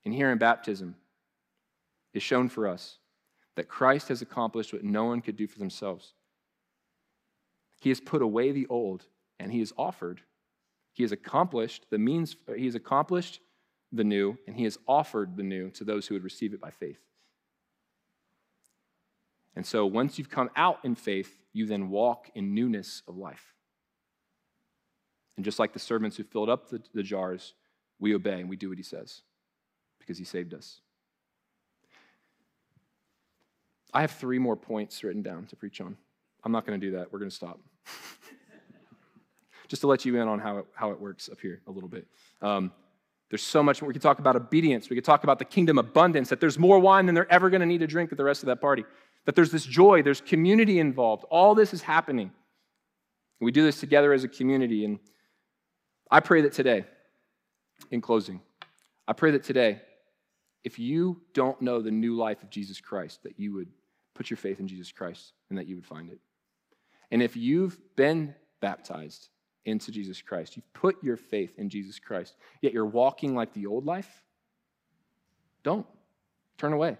and 0.05 0.13
here 0.13 0.31
in 0.31 0.37
baptism 0.37 0.95
is 2.13 2.23
shown 2.23 2.49
for 2.49 2.67
us 2.67 2.97
that 3.55 3.67
Christ 3.67 4.09
has 4.09 4.21
accomplished 4.21 4.73
what 4.73 4.83
no 4.83 5.05
one 5.05 5.21
could 5.21 5.35
do 5.35 5.47
for 5.47 5.59
themselves. 5.59 6.13
He 7.79 7.89
has 7.89 7.99
put 7.99 8.21
away 8.21 8.51
the 8.51 8.67
old 8.67 9.05
and 9.39 9.51
he 9.51 9.59
has 9.59 9.73
offered, 9.77 10.21
he 10.97 11.03
has 11.03 11.11
accomplished 11.11 11.85
the 11.91 11.99
means, 11.99 12.35
he 12.55 12.65
has 12.65 12.73
accomplished 12.73 13.39
the 13.91 14.03
new 14.03 14.35
and 14.47 14.55
he 14.55 14.63
has 14.63 14.79
offered 14.87 15.37
the 15.37 15.43
new 15.43 15.69
to 15.69 15.83
those 15.83 16.07
who 16.07 16.15
would 16.15 16.23
receive 16.23 16.55
it 16.55 16.59
by 16.59 16.71
faith. 16.71 16.97
And 19.55 19.63
so 19.63 19.85
once 19.85 20.17
you've 20.17 20.31
come 20.31 20.49
out 20.55 20.79
in 20.83 20.95
faith, 20.95 21.37
you 21.53 21.67
then 21.67 21.91
walk 21.91 22.31
in 22.33 22.55
newness 22.55 23.03
of 23.07 23.15
life. 23.15 23.53
And 25.35 25.45
just 25.45 25.59
like 25.59 25.71
the 25.71 25.77
servants 25.77 26.17
who 26.17 26.23
filled 26.23 26.49
up 26.49 26.71
the, 26.71 26.81
the 26.95 27.03
jars, 27.03 27.53
we 27.99 28.15
obey 28.15 28.39
and 28.39 28.49
we 28.49 28.55
do 28.55 28.69
what 28.69 28.79
he 28.79 28.83
says 28.83 29.21
because 29.99 30.17
he 30.17 30.25
saved 30.25 30.55
us. 30.55 30.81
I 33.93 34.01
have 34.01 34.13
three 34.13 34.39
more 34.39 34.55
points 34.55 35.03
written 35.03 35.21
down 35.21 35.45
to 35.45 35.55
preach 35.55 35.79
on. 35.79 35.95
I'm 36.43 36.51
not 36.51 36.65
going 36.65 36.81
to 36.81 36.87
do 36.87 36.93
that. 36.93 37.13
We're 37.13 37.19
going 37.19 37.29
to 37.29 37.35
stop. 37.35 37.59
Just 39.67 39.81
to 39.81 39.87
let 39.87 40.05
you 40.05 40.19
in 40.21 40.27
on 40.27 40.39
how 40.39 40.59
it, 40.59 40.65
how 40.73 40.91
it 40.91 40.99
works 40.99 41.29
up 41.29 41.39
here 41.41 41.61
a 41.67 41.71
little 41.71 41.89
bit. 41.89 42.07
Um, 42.41 42.71
there's 43.29 43.43
so 43.43 43.61
much. 43.61 43.81
We 43.81 43.91
could 43.91 44.01
talk 44.01 44.19
about 44.19 44.35
obedience. 44.35 44.89
We 44.89 44.95
could 44.95 45.03
talk 45.03 45.23
about 45.23 45.39
the 45.39 45.45
kingdom 45.45 45.77
abundance, 45.77 46.29
that 46.29 46.39
there's 46.39 46.57
more 46.57 46.79
wine 46.79 47.05
than 47.05 47.15
they're 47.15 47.31
ever 47.31 47.49
going 47.49 47.59
to 47.59 47.65
need 47.65 47.79
to 47.79 47.87
drink 47.87 48.11
at 48.11 48.17
the 48.17 48.23
rest 48.23 48.43
of 48.43 48.47
that 48.47 48.61
party 48.61 48.85
that 49.27 49.35
there's 49.35 49.51
this 49.51 49.65
joy, 49.65 50.01
there's 50.01 50.21
community 50.21 50.79
involved. 50.79 51.25
All 51.29 51.53
this 51.53 51.73
is 51.73 51.81
happening. 51.81 52.31
We 53.41 53.51
do 53.51 53.61
this 53.61 53.77
together 53.77 54.13
as 54.13 54.23
a 54.23 54.29
community. 54.29 54.85
And 54.85 54.99
I 56.09 56.21
pray 56.21 56.41
that 56.41 56.53
today, 56.53 56.85
in 57.91 57.99
closing, 57.99 58.39
I 59.05 59.11
pray 59.11 59.31
that 59.31 59.43
today, 59.43 59.81
if 60.63 60.79
you 60.79 61.19
don't 61.33 61.61
know 61.61 61.81
the 61.81 61.91
new 61.91 62.15
life 62.15 62.41
of 62.41 62.49
Jesus 62.49 62.79
Christ, 62.79 63.23
that 63.23 63.37
you 63.37 63.53
would 63.53 63.67
put 64.15 64.29
your 64.29 64.37
faith 64.37 64.61
in 64.61 64.67
Jesus 64.67 64.93
Christ 64.93 65.33
and 65.49 65.59
that 65.59 65.67
you 65.67 65.75
would 65.75 65.85
find 65.85 66.09
it. 66.09 66.19
And 67.11 67.21
if 67.21 67.35
you've 67.35 67.77
been 67.97 68.33
baptized 68.61 69.27
into 69.67 69.91
Jesus 69.91 70.21
Christ, 70.21 70.55
you've 70.55 70.73
put 70.73 71.03
your 71.03 71.17
faith 71.17 71.53
in 71.57 71.69
Jesus 71.69 71.99
Christ, 71.99 72.35
yet 72.61 72.73
you're 72.73 72.85
walking 72.85 73.35
like 73.35 73.53
the 73.53 73.67
old 73.67 73.85
life, 73.85 74.23
don't. 75.63 75.85
Turn 76.57 76.73
away. 76.73 76.97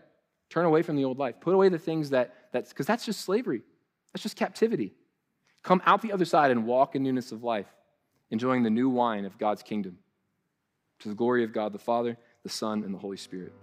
Turn 0.49 0.65
away 0.65 0.82
from 0.82 0.97
the 0.97 1.06
old 1.06 1.17
life. 1.17 1.36
Put 1.39 1.53
away 1.53 1.69
the 1.69 1.80
things 1.80 2.12
that, 2.12 2.36
that's, 2.51 2.69
because 2.69 2.86
that's 2.86 3.06
just 3.06 3.21
slavery. 3.21 3.62
That's 4.13 4.23
just 4.23 4.36
captivity. 4.36 4.93
Come 5.63 5.82
out 5.86 6.01
the 6.01 6.12
other 6.12 6.25
side 6.25 6.51
and 6.51 6.65
walk 6.65 6.95
in 6.95 7.03
newness 7.03 7.32
of 7.32 7.43
life, 7.43 7.67
enjoying 8.30 8.63
the 8.63 8.69
new 8.69 8.89
wine 8.89 9.25
of 9.25 9.38
God's 9.38 9.63
kingdom 9.63 9.97
to 10.99 11.10
the 11.10 11.15
glory 11.15 11.43
of 11.43 11.53
God 11.53 11.73
the 11.73 11.80
Father, 11.80 12.17
the 12.43 12.49
Son, 12.49 12.84
and 12.84 12.93
the 12.93 12.97
Holy 12.97 13.17
Spirit. 13.17 13.53